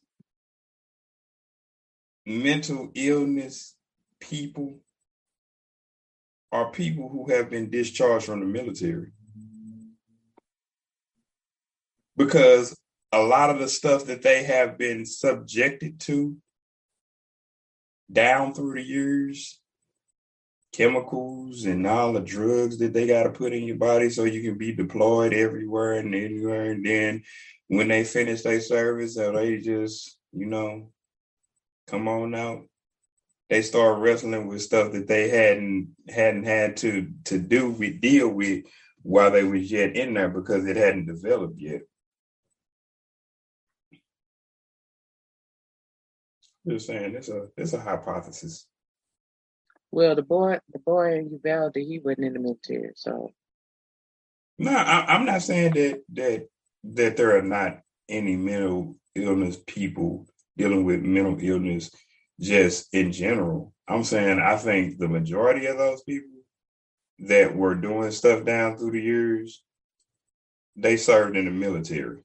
[2.25, 3.75] mental illness
[4.19, 4.79] people
[6.51, 9.11] are people who have been discharged from the military.
[12.15, 12.75] Because
[13.11, 16.37] a lot of the stuff that they have been subjected to
[18.11, 19.59] down through the years,
[20.77, 24.43] chemicals and all the drugs that they got to put in your body so you
[24.43, 26.71] can be deployed everywhere and anywhere.
[26.71, 27.23] And then
[27.67, 30.91] when they finish their service, so they just, you know,
[31.87, 32.67] come on out.
[33.49, 38.27] They start wrestling with stuff that they hadn't hadn't had to to do with deal
[38.27, 38.65] with
[39.01, 41.81] while they was yet in there because it hadn't developed yet.
[46.67, 48.67] Just saying, it's a it's a hypothesis.
[49.91, 53.31] Well, the boy, the boy in Uvalde, he wasn't in the military, so
[54.57, 56.47] No, I, I'm not saying that that
[56.83, 60.27] that there are not any mental illness people
[60.57, 61.91] dealing with mental illness
[62.39, 63.73] just in general.
[63.87, 66.29] I'm saying I think the majority of those people
[67.19, 69.63] that were doing stuff down through the years,
[70.75, 72.19] they served in the military.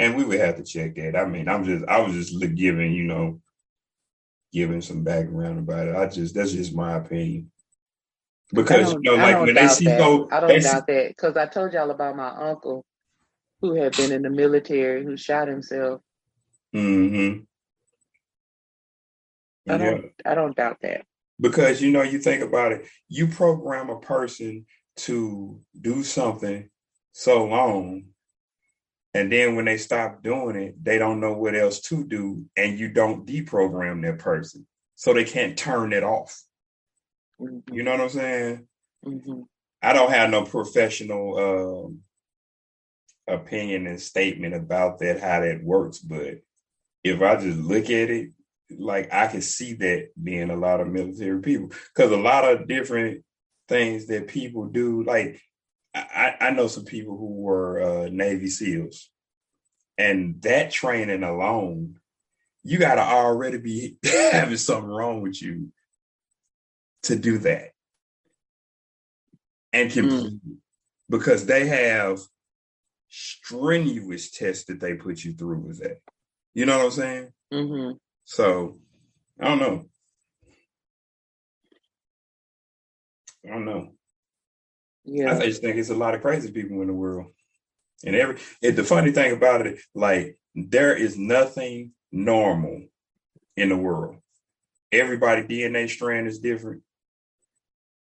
[0.00, 1.16] And we would have to check that.
[1.16, 3.40] I mean, I'm just I was just giving, you know,
[4.52, 5.96] giving some background about it.
[5.96, 7.50] I just that's just my opinion.
[8.52, 9.98] Because you know, like when they see that.
[9.98, 12.84] go, I don't see, doubt that because I told y'all about my uncle
[13.60, 16.00] who had been in the military who shot himself.
[16.72, 17.38] hmm
[19.68, 21.04] I Yeah, don't, I don't doubt that.
[21.40, 24.64] because you know, you think about it, you program a person
[24.96, 26.68] to do something
[27.12, 28.04] so long,
[29.14, 32.78] and then when they stop doing it, they don't know what else to do, and
[32.78, 34.66] you don't deprogram that person.
[35.00, 36.42] so they can't turn it off.
[37.40, 37.62] Mhm.
[37.72, 38.66] You know what I'm saying?
[39.06, 39.46] Mhm.
[39.80, 42.02] I don't have no professional um,
[43.28, 45.98] opinion and statement about that, how that works.
[45.98, 46.38] But
[47.04, 48.32] if I just look at it,
[48.76, 52.66] like I can see that being a lot of military people, because a lot of
[52.66, 53.24] different
[53.68, 55.40] things that people do, like
[55.94, 59.10] I, I know some people who were uh, Navy SEALs,
[59.96, 61.98] and that training alone,
[62.62, 65.72] you got to already be having something wrong with you
[67.04, 67.70] to do that
[69.72, 70.58] and complete it.
[71.08, 72.20] because they have
[73.08, 75.98] strenuous tests that they put you through with that.
[76.54, 77.32] You know what I'm saying?
[77.52, 77.98] Mhm.
[78.24, 78.78] So
[79.40, 79.86] I don't know.
[83.46, 83.92] I don't know.
[85.10, 85.36] Yeah.
[85.36, 87.28] I just think it's a lot of crazy people in the world.
[88.04, 92.82] And every and the funny thing about it, like there is nothing normal
[93.56, 94.16] in the world.
[94.92, 96.82] Everybody DNA strand is different.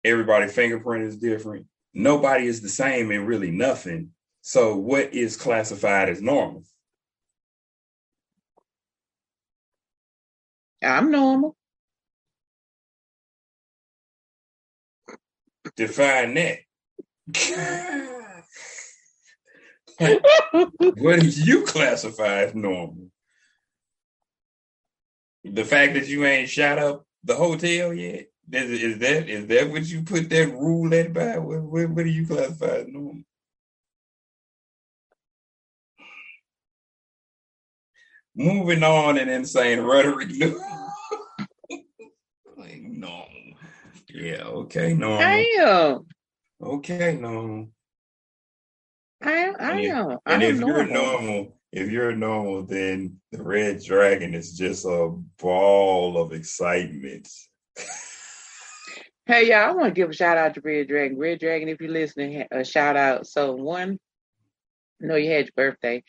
[0.04, 1.66] Everybody fingerprint is different.
[1.94, 4.12] Nobody is the same in really nothing.
[4.42, 6.64] So what is classified as normal?
[10.84, 11.56] I'm normal.
[15.76, 16.60] Define that.
[20.00, 23.10] What do you classify as normal?
[25.44, 28.28] The fact that you ain't shot up the hotel yet?
[28.52, 31.38] Is, is that is that what you put that rule at by?
[31.38, 33.24] What, what, what do you classify as normal?
[38.36, 40.30] Moving on and insane rhetoric.
[42.58, 43.28] normal.
[44.10, 44.96] Yeah, okay.
[45.02, 46.06] I am.
[46.62, 47.70] Okay, normal.
[49.22, 50.18] I I And if- am.
[50.26, 50.94] And if you're normal.
[51.22, 57.28] normal, if you're normal, then the red dragon is just a ball of excitement.
[59.26, 61.18] Hey, y'all, I want to give a shout out to Red Dragon.
[61.18, 63.28] Red Dragon, if you're listening, a shout out.
[63.28, 64.00] So, one,
[65.04, 66.02] I know you had your birthday,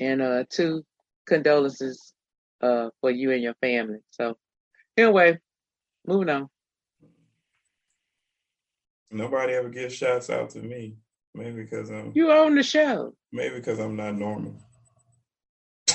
[0.00, 0.82] and uh, two,
[1.26, 2.14] condolences
[2.62, 3.98] uh, for you and your family.
[4.12, 4.38] So,
[4.96, 5.38] anyway,
[6.06, 6.48] moving on.
[9.14, 10.96] Nobody ever gives shouts out to me.
[11.34, 13.14] Maybe because I'm You own the show.
[13.32, 14.56] maybe because I'm not normal.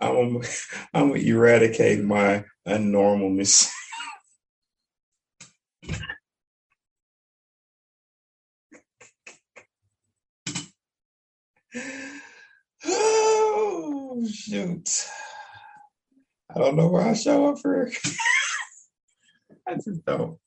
[0.00, 0.46] I'm gonna,
[0.94, 3.68] I'm gonna eradicate my unnormalness.
[12.86, 15.06] oh shoot!
[16.54, 17.90] I don't know where I show up for.
[19.70, 20.38] I just don't.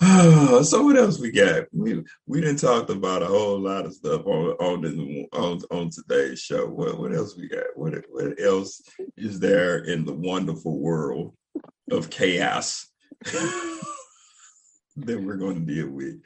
[0.64, 1.64] so what else we got?
[1.72, 5.90] We we didn't talk about a whole lot of stuff on on this on, on
[5.90, 6.66] today's show.
[6.66, 7.64] What what else we got?
[7.74, 8.82] What what else
[9.16, 11.34] is there in the wonderful world
[11.90, 12.86] of chaos
[13.24, 16.20] that we're going to deal with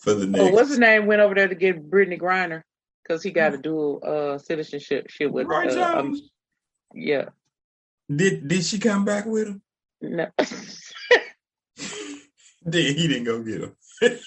[0.00, 0.52] for the Oh, next?
[0.54, 1.06] what's his name?
[1.06, 2.62] Went over there to get Brittney Griner
[3.02, 5.46] because he got a dual uh, citizenship shit with.
[5.46, 6.20] Roy Uh, um,
[6.94, 7.26] yeah.
[8.14, 9.62] Did did she come back with him?
[10.10, 10.26] No.
[12.68, 13.74] Did he didn't go get him?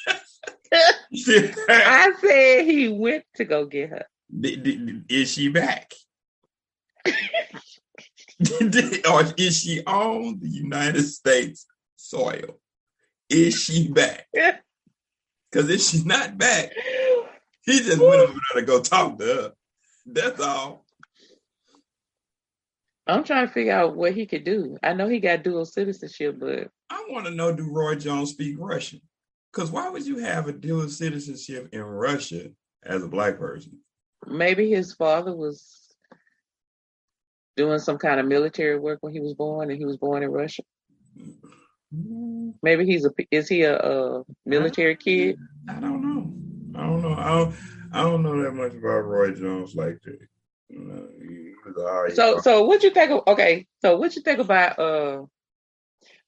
[1.70, 4.06] I said he went to go get her.
[5.10, 5.94] Is she back?
[9.12, 12.60] or is she on the United States soil?
[13.30, 14.28] Is she back?
[14.34, 16.72] Because if she's not back,
[17.64, 19.52] he just went over there to go talk to her.
[20.06, 20.86] That's all.
[23.08, 24.78] I'm trying to figure out what he could do.
[24.84, 28.56] I know he got dual citizenship, but I want to know do Roy Jones speak
[28.60, 29.02] Russian?
[29.52, 32.50] Because why would you have a dual citizenship in Russia
[32.84, 33.80] as a black person?
[34.26, 35.96] maybe his father was
[37.56, 40.30] doing some kind of military work when he was born, and he was born in
[40.30, 40.64] Russia.
[42.62, 45.38] Maybe he's a is he a, a military kid?
[45.70, 46.80] I don't know.
[46.80, 47.14] I don't know.
[47.14, 47.56] I don't,
[47.94, 50.20] I don't know that much about Roy Jones like that.
[50.70, 52.16] You know, he was all right.
[52.16, 55.24] So so what you think of okay, so what you think about uh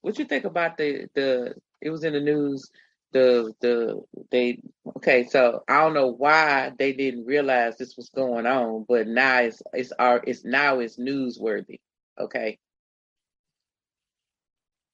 [0.01, 2.69] what you think about the the it was in the news
[3.11, 3.99] the the
[4.31, 4.61] they
[4.97, 9.39] okay so I don't know why they didn't realize this was going on but now
[9.39, 11.79] it's it's our it's now it's newsworthy
[12.19, 12.59] okay?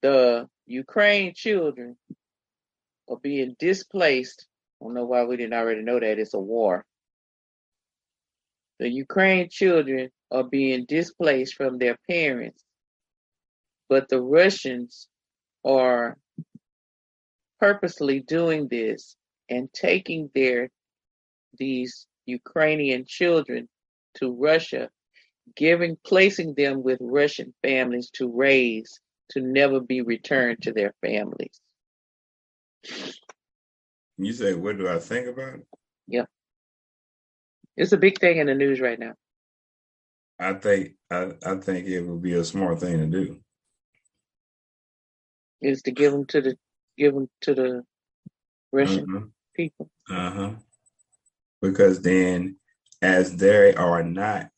[0.01, 1.97] The Ukraine children
[3.09, 4.47] are being displaced.
[4.81, 6.85] I don't know why we didn't already know that it's a war
[8.79, 12.63] the Ukraine children are being displaced from their parents,
[13.89, 15.07] but the Russians
[15.63, 16.17] are
[17.59, 19.15] purposely doing this
[19.49, 20.69] and taking their
[21.57, 23.69] these Ukrainian children
[24.15, 24.89] to Russia
[25.55, 28.99] giving placing them with Russian families to raise
[29.29, 31.59] to never be returned to their families.
[34.17, 35.67] You say, what do I think about it?
[36.07, 36.29] Yep.
[37.77, 39.13] It's a big thing in the news right now.
[40.39, 43.39] I think I, I think it would be a smart thing to do.
[45.61, 46.57] Is to give them to the
[46.97, 47.83] give them to the
[48.71, 49.31] Russian Mhm.
[49.55, 49.89] people.
[50.09, 50.55] Uh-huh.
[51.61, 52.57] Because then
[53.01, 54.49] as they are not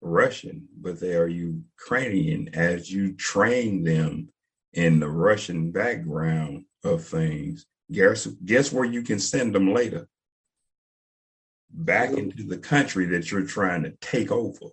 [0.00, 4.28] Russian, but they are Ukrainian, as you train them
[4.72, 10.08] in the Russian background of things, guess guess where you can send them later?
[11.70, 14.66] Back into the country that you're trying to take over.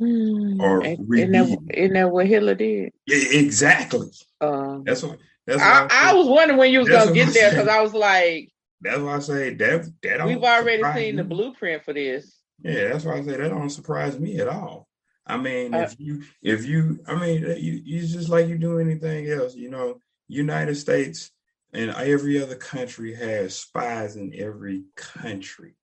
[0.00, 2.92] Or isn't, that, isn't that what Hitler did?
[3.06, 4.08] Yeah, exactly.
[4.40, 7.50] Uh, That's what that's I, what I was wondering when you was gonna get there
[7.50, 8.50] because I was like,
[8.80, 12.36] that's why I say that that don't we've already surprise seen the blueprint for this.
[12.62, 14.88] Yeah, that's why I say that don't surprise me at all.
[15.26, 18.78] I mean, Uh, if you if you I mean you you just like you do
[18.78, 21.30] anything else, you know, United States
[21.72, 25.74] and every other country has spies in every country.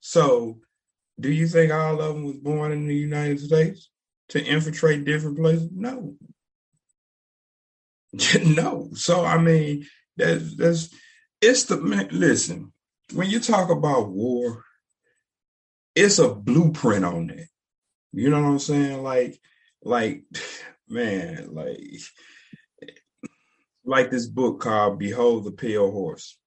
[0.00, 0.60] So
[1.20, 3.90] do you think all of them was born in the United States
[4.30, 5.68] to infiltrate different places?
[5.72, 6.16] No.
[8.44, 8.90] no.
[8.94, 9.86] So I mean,
[10.16, 10.94] that's that's
[11.40, 12.72] it's the man, listen,
[13.12, 14.64] when you talk about war,
[15.94, 17.46] it's a blueprint on that.
[18.12, 19.02] You know what I'm saying?
[19.02, 19.38] Like,
[19.82, 20.24] like,
[20.88, 21.78] man, like,
[23.84, 26.38] like this book called Behold the Pale Horse.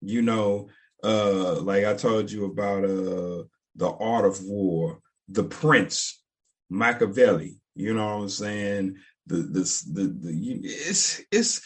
[0.00, 0.68] You know,
[1.02, 3.44] uh, like I told you about uh
[3.74, 6.22] the art of war, the prince,
[6.70, 8.96] Machiavelli, you know what I'm saying?
[9.26, 11.62] The this the the it's it's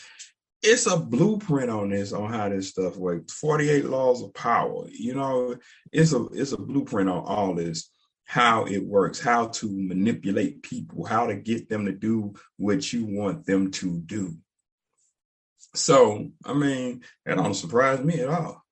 [0.62, 5.14] it's a blueprint on this on how this stuff works 48 laws of power you
[5.14, 5.56] know
[5.92, 7.90] it's a it's a blueprint on all this
[8.24, 13.06] how it works how to manipulate people how to get them to do what you
[13.06, 14.36] want them to do
[15.74, 18.64] so i mean that don't surprise me at all.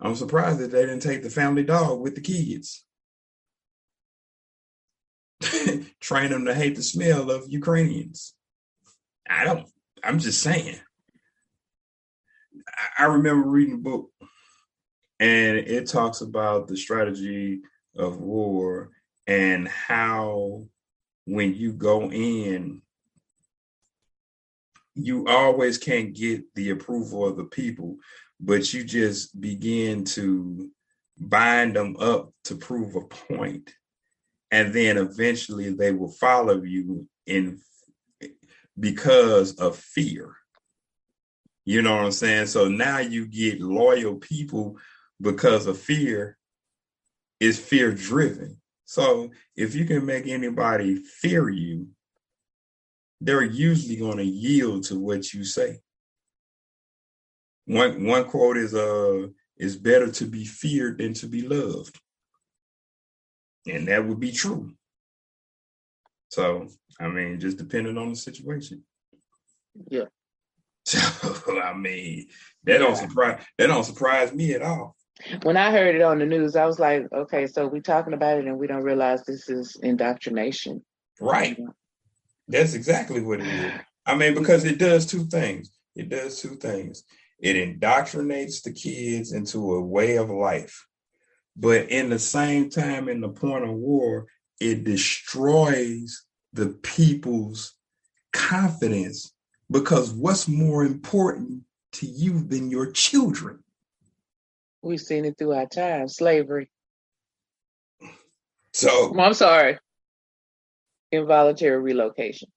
[0.00, 2.84] I'm surprised that they didn't take the family dog with the kids.
[6.00, 8.34] Train them to hate the smell of ukrainians.
[9.28, 9.66] I don't
[10.02, 10.78] i'm just saying.
[12.98, 14.10] I- remember reading a book
[15.20, 17.60] and it talks about the strategy
[17.96, 18.90] of war
[19.26, 20.66] and how
[21.26, 22.81] when you go in,
[24.94, 27.96] you always can't get the approval of the people,
[28.40, 30.70] but you just begin to
[31.18, 33.72] bind them up to prove a point.
[34.50, 37.60] And then eventually they will follow you in
[38.78, 40.34] because of fear.
[41.64, 42.46] You know what I'm saying?
[42.46, 44.76] So now you get loyal people
[45.20, 46.36] because of fear
[47.38, 48.60] is fear driven.
[48.84, 51.88] So if you can make anybody fear you,
[53.24, 55.78] they're usually going to yield to what you say.
[57.66, 61.98] One one quote is uh it's better to be feared than to be loved.
[63.66, 64.72] And that would be true.
[66.30, 66.66] So,
[66.98, 68.84] I mean, just depending on the situation.
[69.88, 70.06] Yeah.
[70.84, 72.26] So I mean,
[72.64, 74.96] that don't surprise that don't surprise me at all.
[75.42, 78.38] When I heard it on the news, I was like, okay, so we're talking about
[78.38, 80.84] it and we don't realize this is indoctrination.
[81.20, 81.56] Right.
[82.48, 83.72] That's exactly what it is.
[84.06, 85.70] I mean, because it does two things.
[85.94, 87.04] It does two things.
[87.38, 90.86] It indoctrinates the kids into a way of life.
[91.56, 94.26] But in the same time, in the point of war,
[94.60, 97.74] it destroys the people's
[98.32, 99.34] confidence
[99.70, 101.62] because what's more important
[101.92, 103.62] to you than your children?
[104.82, 106.08] We've seen it through our time.
[106.08, 106.70] Slavery.
[108.72, 109.78] So I'm sorry.
[111.12, 112.48] Involuntary relocation.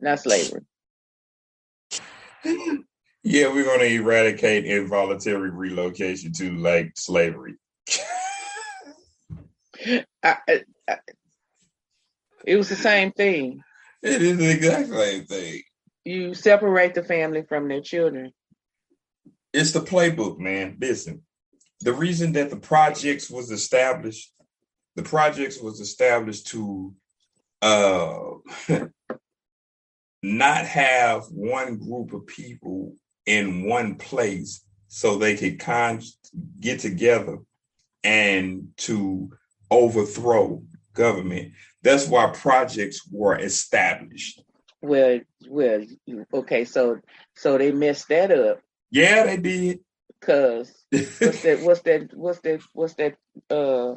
[0.00, 0.62] Not slavery.
[3.22, 7.56] yeah, we're gonna eradicate involuntary relocation to like slavery.
[9.84, 10.96] I, I, I,
[12.46, 13.62] it was the same thing.
[14.02, 15.62] It is the exact same thing.
[16.04, 18.32] You separate the family from their children.
[19.52, 20.78] It's the playbook, man.
[20.80, 21.22] Listen,
[21.80, 24.32] the reason that the projects was established,
[24.96, 26.94] the projects was established to
[27.62, 28.18] uh
[30.22, 32.94] not have one group of people
[33.26, 36.02] in one place so they could con-
[36.58, 37.38] get together
[38.02, 39.30] and to
[39.70, 40.62] overthrow
[40.94, 41.52] government.
[41.82, 44.42] That's why projects were established.
[44.82, 45.84] Well, well,
[46.34, 47.00] okay, so
[47.36, 48.60] so they messed that up.
[48.90, 49.80] Yeah, they did.
[50.20, 51.60] Cause what's that?
[51.62, 52.14] What's that?
[52.14, 52.60] What's that?
[52.72, 53.16] What's that?
[53.48, 53.94] Uh,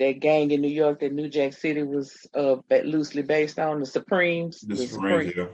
[0.00, 3.86] that gang in New York that New Jack City was uh loosely based on the
[3.86, 4.60] Supremes.
[4.60, 5.48] The, the Supremes, Supreme.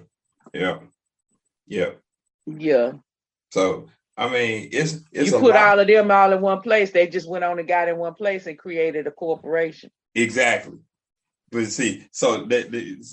[0.54, 0.78] yeah,
[1.66, 1.90] yeah,
[2.46, 2.92] yeah.
[3.50, 5.56] So I mean, it's, it's you put lot.
[5.56, 6.90] all of them all in one place.
[6.90, 9.90] They just went on and got in one place and created a corporation.
[10.14, 10.78] Exactly.
[11.52, 13.06] But see, so that, that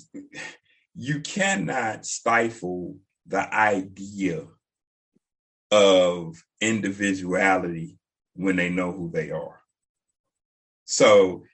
[0.96, 2.96] you cannot stifle
[3.26, 4.44] the idea
[5.70, 7.98] of individuality
[8.34, 9.53] when they know who they are.
[10.84, 11.44] So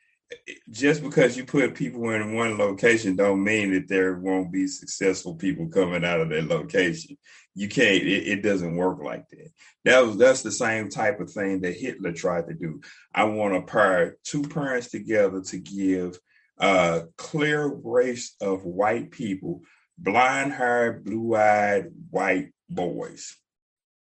[0.70, 5.34] just because you put people in one location don't mean that there won't be successful
[5.34, 7.18] people coming out of that location.
[7.54, 9.48] You can't, it, it, doesn't work like that.
[9.84, 12.80] That was that's the same type of thing that Hitler tried to do.
[13.12, 16.16] I want to pair two parents together to give
[16.58, 19.62] a clear race of white people,
[19.98, 23.36] blind haired, blue eyed white boys.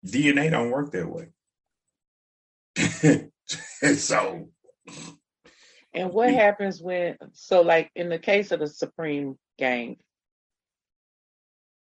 [0.04, 1.28] DNA don't work that way.
[3.96, 4.48] so
[5.92, 9.96] and what happens when, so like in the case of the Supreme Gang,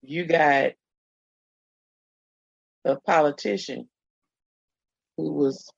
[0.02, 0.72] you got
[2.84, 3.88] a politician
[5.16, 5.68] who was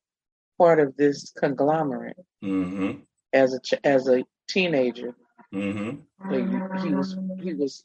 [0.59, 3.01] part of this conglomerate mm-hmm.
[3.32, 5.14] as a as a teenager.
[5.55, 6.86] Mm-hmm.
[6.86, 7.82] he was he was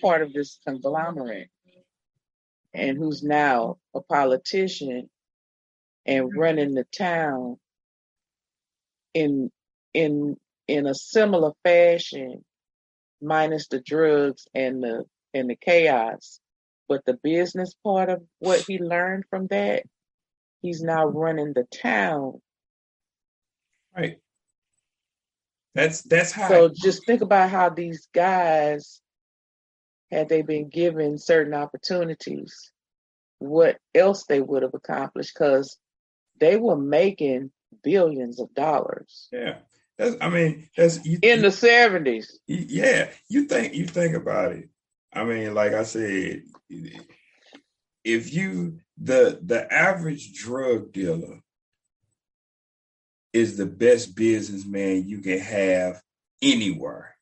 [0.00, 1.48] part of this conglomerate,
[2.74, 5.10] and who's now a politician
[6.06, 7.56] and running the town
[9.14, 9.50] in
[9.94, 10.36] in
[10.68, 12.44] in a similar fashion,
[13.20, 16.40] minus the drugs and the and the chaos.
[16.88, 19.84] But the business part of what he learned from that,
[20.60, 22.40] he's now running the town.
[23.96, 24.18] Right.
[25.74, 26.48] That's that's how.
[26.48, 29.00] So just think about how these guys,
[30.10, 32.72] had they been given certain opportunities,
[33.38, 35.78] what else they would have accomplished because
[36.38, 37.50] they were making
[37.82, 39.28] billions of dollars.
[39.32, 39.58] Yeah.
[39.98, 42.38] That's, I mean, that's you, in the seventies.
[42.46, 44.68] Yeah, you think you think about it.
[45.12, 46.42] I mean, like I said,
[48.02, 51.40] if you the the average drug dealer
[53.32, 56.00] is the best businessman you can have
[56.40, 57.14] anywhere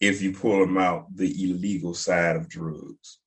[0.00, 3.18] if you pull him out the illegal side of drugs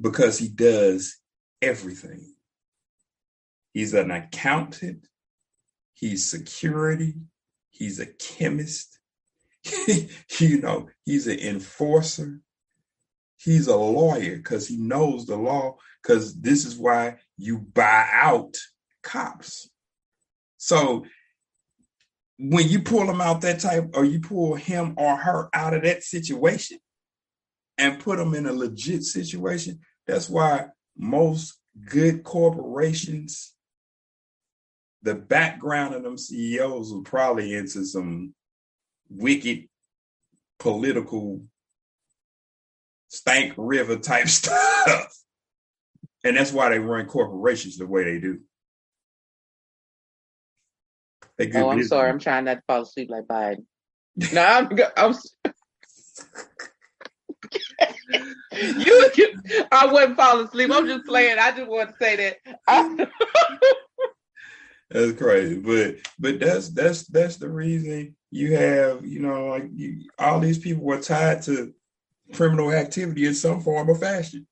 [0.00, 1.18] because he does
[1.60, 2.31] everything.
[3.72, 5.06] He's an accountant,
[5.94, 7.14] he's security,
[7.70, 8.98] he's a chemist,
[9.88, 12.40] you know, he's an enforcer,
[13.38, 18.56] he's a lawyer because he knows the law, because this is why you buy out
[19.02, 19.70] cops.
[20.58, 21.06] So
[22.38, 25.82] when you pull them out that type, or you pull him or her out of
[25.82, 26.78] that situation
[27.78, 30.66] and put them in a legit situation, that's why
[30.96, 33.51] most good corporations
[35.02, 38.34] the background of them CEOs was probably into some
[39.10, 39.68] wicked
[40.58, 41.42] political
[43.08, 45.12] stank river type stuff.
[46.24, 48.40] And that's why they run corporations the way they do.
[51.36, 52.10] They oh, I'm sorry.
[52.10, 53.64] I'm trying not to fall asleep like Biden.
[54.32, 55.14] no, I'm, I'm
[58.52, 59.10] you,
[59.72, 60.70] I wouldn't fall asleep.
[60.72, 61.38] I'm just playing.
[61.38, 62.36] I just want to say
[62.68, 63.08] that.
[64.92, 70.10] That's crazy, but but that's that's that's the reason you have you know like you,
[70.18, 71.72] all these people were tied to
[72.34, 74.46] criminal activity in some form or fashion.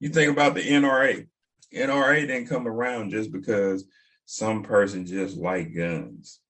[0.00, 1.26] You think about the NRA.
[1.74, 3.84] NRA didn't come around just because
[4.24, 6.40] some person just like guns.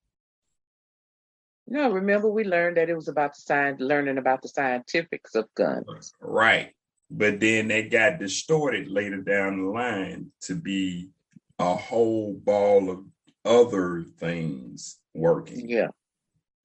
[1.67, 5.53] No, remember we learned that it was about the science, learning about the scientifics of
[5.55, 6.13] guns.
[6.21, 6.75] Right,
[7.11, 11.09] but then they got distorted later down the line to be
[11.59, 13.05] a whole ball of
[13.45, 15.69] other things working.
[15.69, 15.89] Yeah.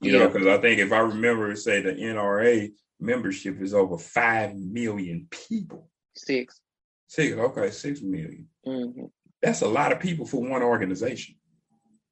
[0.02, 0.20] You yeah.
[0.20, 5.28] know, because I think if I remember, say the NRA membership is over 5 million
[5.30, 5.90] people.
[6.16, 6.61] Six.
[7.07, 8.48] Six, okay, 6 million.
[8.66, 9.06] Mm-hmm.
[9.41, 11.36] That's a lot of people for one organization.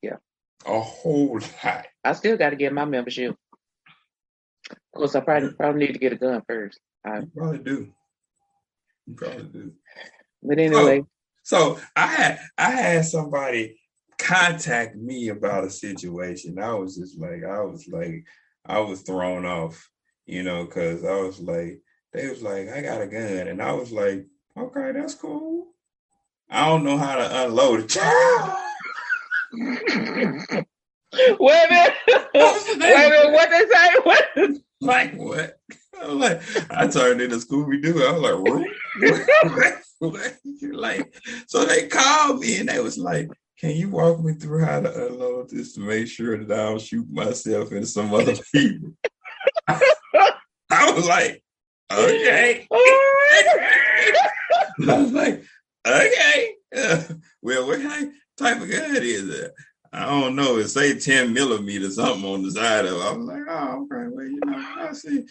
[0.01, 0.17] Yeah.
[0.65, 1.85] A whole lot.
[2.03, 3.35] I still got to get my membership.
[4.69, 6.79] Of course, I probably probably need to get a gun first.
[7.05, 7.93] I you probably do.
[9.05, 9.71] You probably do.
[10.41, 11.07] But anyway, so
[11.95, 13.79] I had I had somebody
[14.17, 16.59] contact me about a situation.
[16.59, 18.25] I was just like, I was like,
[18.65, 19.89] I was thrown off,
[20.25, 21.79] you know, because I was like,
[22.11, 24.25] they was like, I got a gun, and I was like,
[24.57, 25.67] okay, that's cool.
[26.49, 27.95] I don't know how to unload it.
[29.53, 30.65] Wait
[31.15, 31.93] a minute.
[32.35, 33.31] Wait a minute.
[33.31, 33.95] What they say?
[34.03, 34.27] What?
[34.79, 35.59] Like what?
[35.99, 38.05] I'm like, I turned into Scooby Doo.
[38.05, 38.67] I was like, what?
[40.01, 41.13] like,
[41.47, 43.29] so they called me and they was like,
[43.59, 46.81] can you walk me through how to unload this to make sure that I don't
[46.81, 48.91] shoot myself and some other people?
[49.67, 51.43] I was like,
[51.91, 52.67] okay.
[52.71, 54.27] I
[54.79, 55.43] was like,
[55.87, 56.53] okay.
[57.41, 57.81] well, what
[58.37, 59.51] type of gun is it?
[59.91, 60.57] I don't know.
[60.57, 63.01] It say 10 millimeter something on the side of it.
[63.01, 64.07] I was like, oh, okay.
[64.11, 65.25] Well, you know, I see.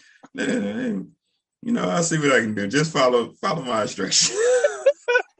[1.63, 2.67] You know, I'll see what I can do.
[2.67, 4.37] Just follow follow my instructions.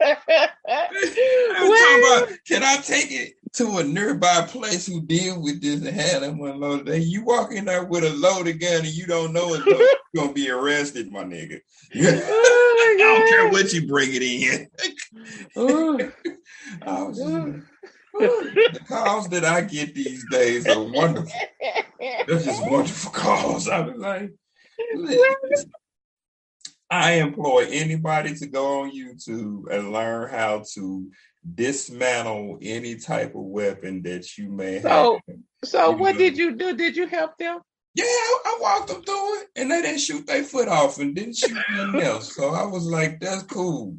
[1.98, 6.22] about, can I take it to a nearby place who deal with this and have
[6.22, 6.88] them unloaded?
[6.88, 9.88] And you walk in there with a loaded gun and you don't know it, you're
[10.16, 11.60] gonna be arrested, my nigga.
[11.96, 14.68] Oh my I don't care what you bring it in.
[15.56, 15.98] Oh.
[17.08, 17.20] just,
[18.18, 21.30] the calls that I get these days are wonderful.
[22.00, 23.68] They're just wonderful calls.
[23.68, 24.32] I was like,
[26.90, 31.10] I employ anybody to go on YouTube and learn how to
[31.54, 35.36] dismantle any type of weapon that you may so, have.
[35.64, 36.18] So, what know.
[36.18, 36.74] did you do?
[36.74, 37.60] Did you help them?
[37.94, 41.14] Yeah, I, I, walked them through it, and they didn't shoot their foot off and
[41.14, 42.34] didn't shoot nothing else.
[42.34, 43.96] So I was like, "That's cool."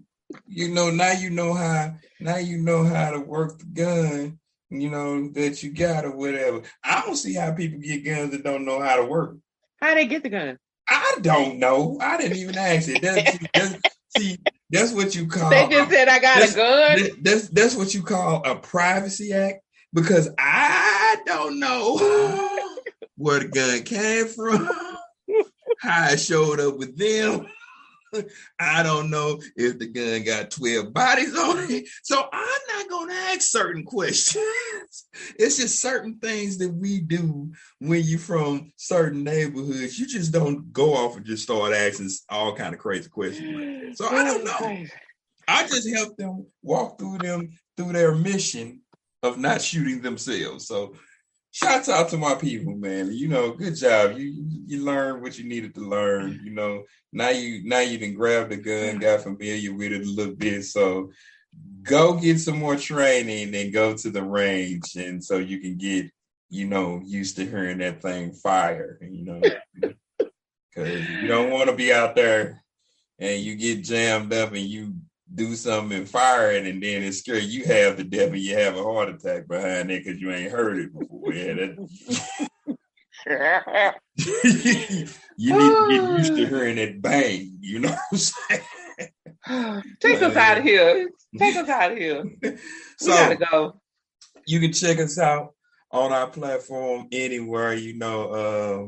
[0.47, 1.95] You know, now you know how.
[2.19, 4.39] Now you know how to work the gun.
[4.69, 6.61] You know that you got or whatever.
[6.83, 9.37] I don't see how people get guns that don't know how to work.
[9.81, 10.59] How they get the gun?
[10.89, 11.97] I don't know.
[12.01, 13.01] I didn't even ask it.
[13.01, 14.37] That's, that's, see,
[14.69, 15.49] that's what you call.
[15.49, 17.09] They just said I got a gun.
[17.21, 19.61] That's that's what you call a privacy act
[19.93, 21.97] because I don't know
[23.15, 24.69] where the gun came from,
[25.79, 27.47] how I showed up with them.
[28.59, 31.87] I don't know if the gun got 12 bodies on it.
[32.03, 35.07] So I'm not going to ask certain questions.
[35.37, 39.99] It's just certain things that we do when you're from certain neighborhoods.
[39.99, 43.97] You just don't go off and just start asking all kind of crazy questions.
[43.97, 44.85] So I don't know.
[45.47, 48.81] I just help them walk through them through their mission
[49.23, 50.67] of not shooting themselves.
[50.67, 50.95] So
[51.51, 53.11] shouts out to my people, man.
[53.11, 54.17] You know, good job.
[54.17, 56.39] You you learned what you needed to learn.
[56.43, 60.09] You know, now you now you can grab the gun, got familiar with it a
[60.09, 60.63] little bit.
[60.65, 61.11] So
[61.83, 66.09] go get some more training and go to the range, and so you can get
[66.49, 68.99] you know used to hearing that thing fire.
[69.01, 69.41] You know,
[70.69, 72.63] because you don't want to be out there
[73.19, 74.95] and you get jammed up and you
[75.33, 77.41] do something and fire it, and then it's scary.
[77.41, 80.51] You have the death and you have a heart attack behind it because you ain't
[80.51, 81.33] heard it before.
[81.33, 81.77] Yeah, that,
[85.37, 87.57] you need to get used to hearing that bang.
[87.61, 89.83] You know what I'm saying?
[89.99, 91.09] Take us out of here.
[91.37, 92.23] Take us out of here.
[92.97, 93.81] So, we gotta go.
[94.45, 95.53] You can check us out
[95.91, 97.73] on our platform anywhere.
[97.73, 98.87] You know, uh,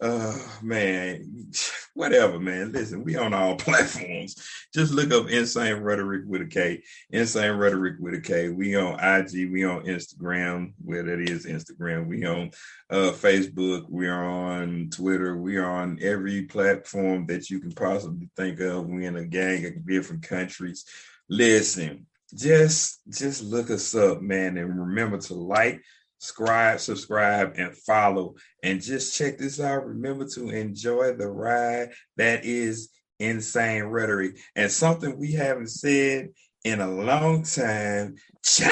[0.00, 1.50] uh man,
[1.94, 2.72] whatever, man.
[2.72, 4.36] Listen, we on all platforms.
[4.72, 6.82] Just look up Insane Rhetoric with a K.
[7.10, 8.48] Insane Rhetoric with a K.
[8.48, 12.06] We on IG, we on Instagram, where that is Instagram.
[12.06, 12.50] We on
[12.90, 18.28] uh Facebook, we are on Twitter, we are on every platform that you can possibly
[18.36, 18.86] think of.
[18.86, 20.84] We in a gang of different countries.
[21.28, 25.82] Listen, just just look us up, man, and remember to like
[26.18, 28.34] subscribe, subscribe, and follow.
[28.62, 29.86] And just check this out.
[29.86, 34.36] Remember to enjoy the ride that is insane rhetoric.
[34.56, 36.28] And something we haven't said
[36.64, 38.16] in a long time.
[38.44, 38.70] Change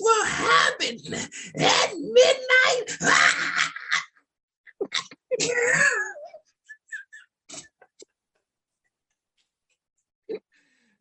[0.00, 0.98] will happen
[1.58, 2.96] at midnight.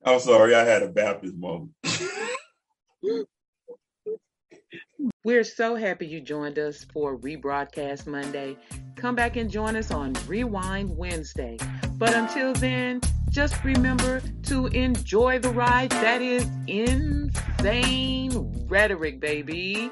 [0.06, 1.72] I'm sorry, I had a Baptist moment.
[5.25, 8.57] We're so happy you joined us for Rebroadcast Monday.
[8.95, 11.57] Come back and join us on Rewind Wednesday.
[11.97, 18.31] But until then, just remember to enjoy the ride that is insane
[18.67, 19.91] rhetoric, baby.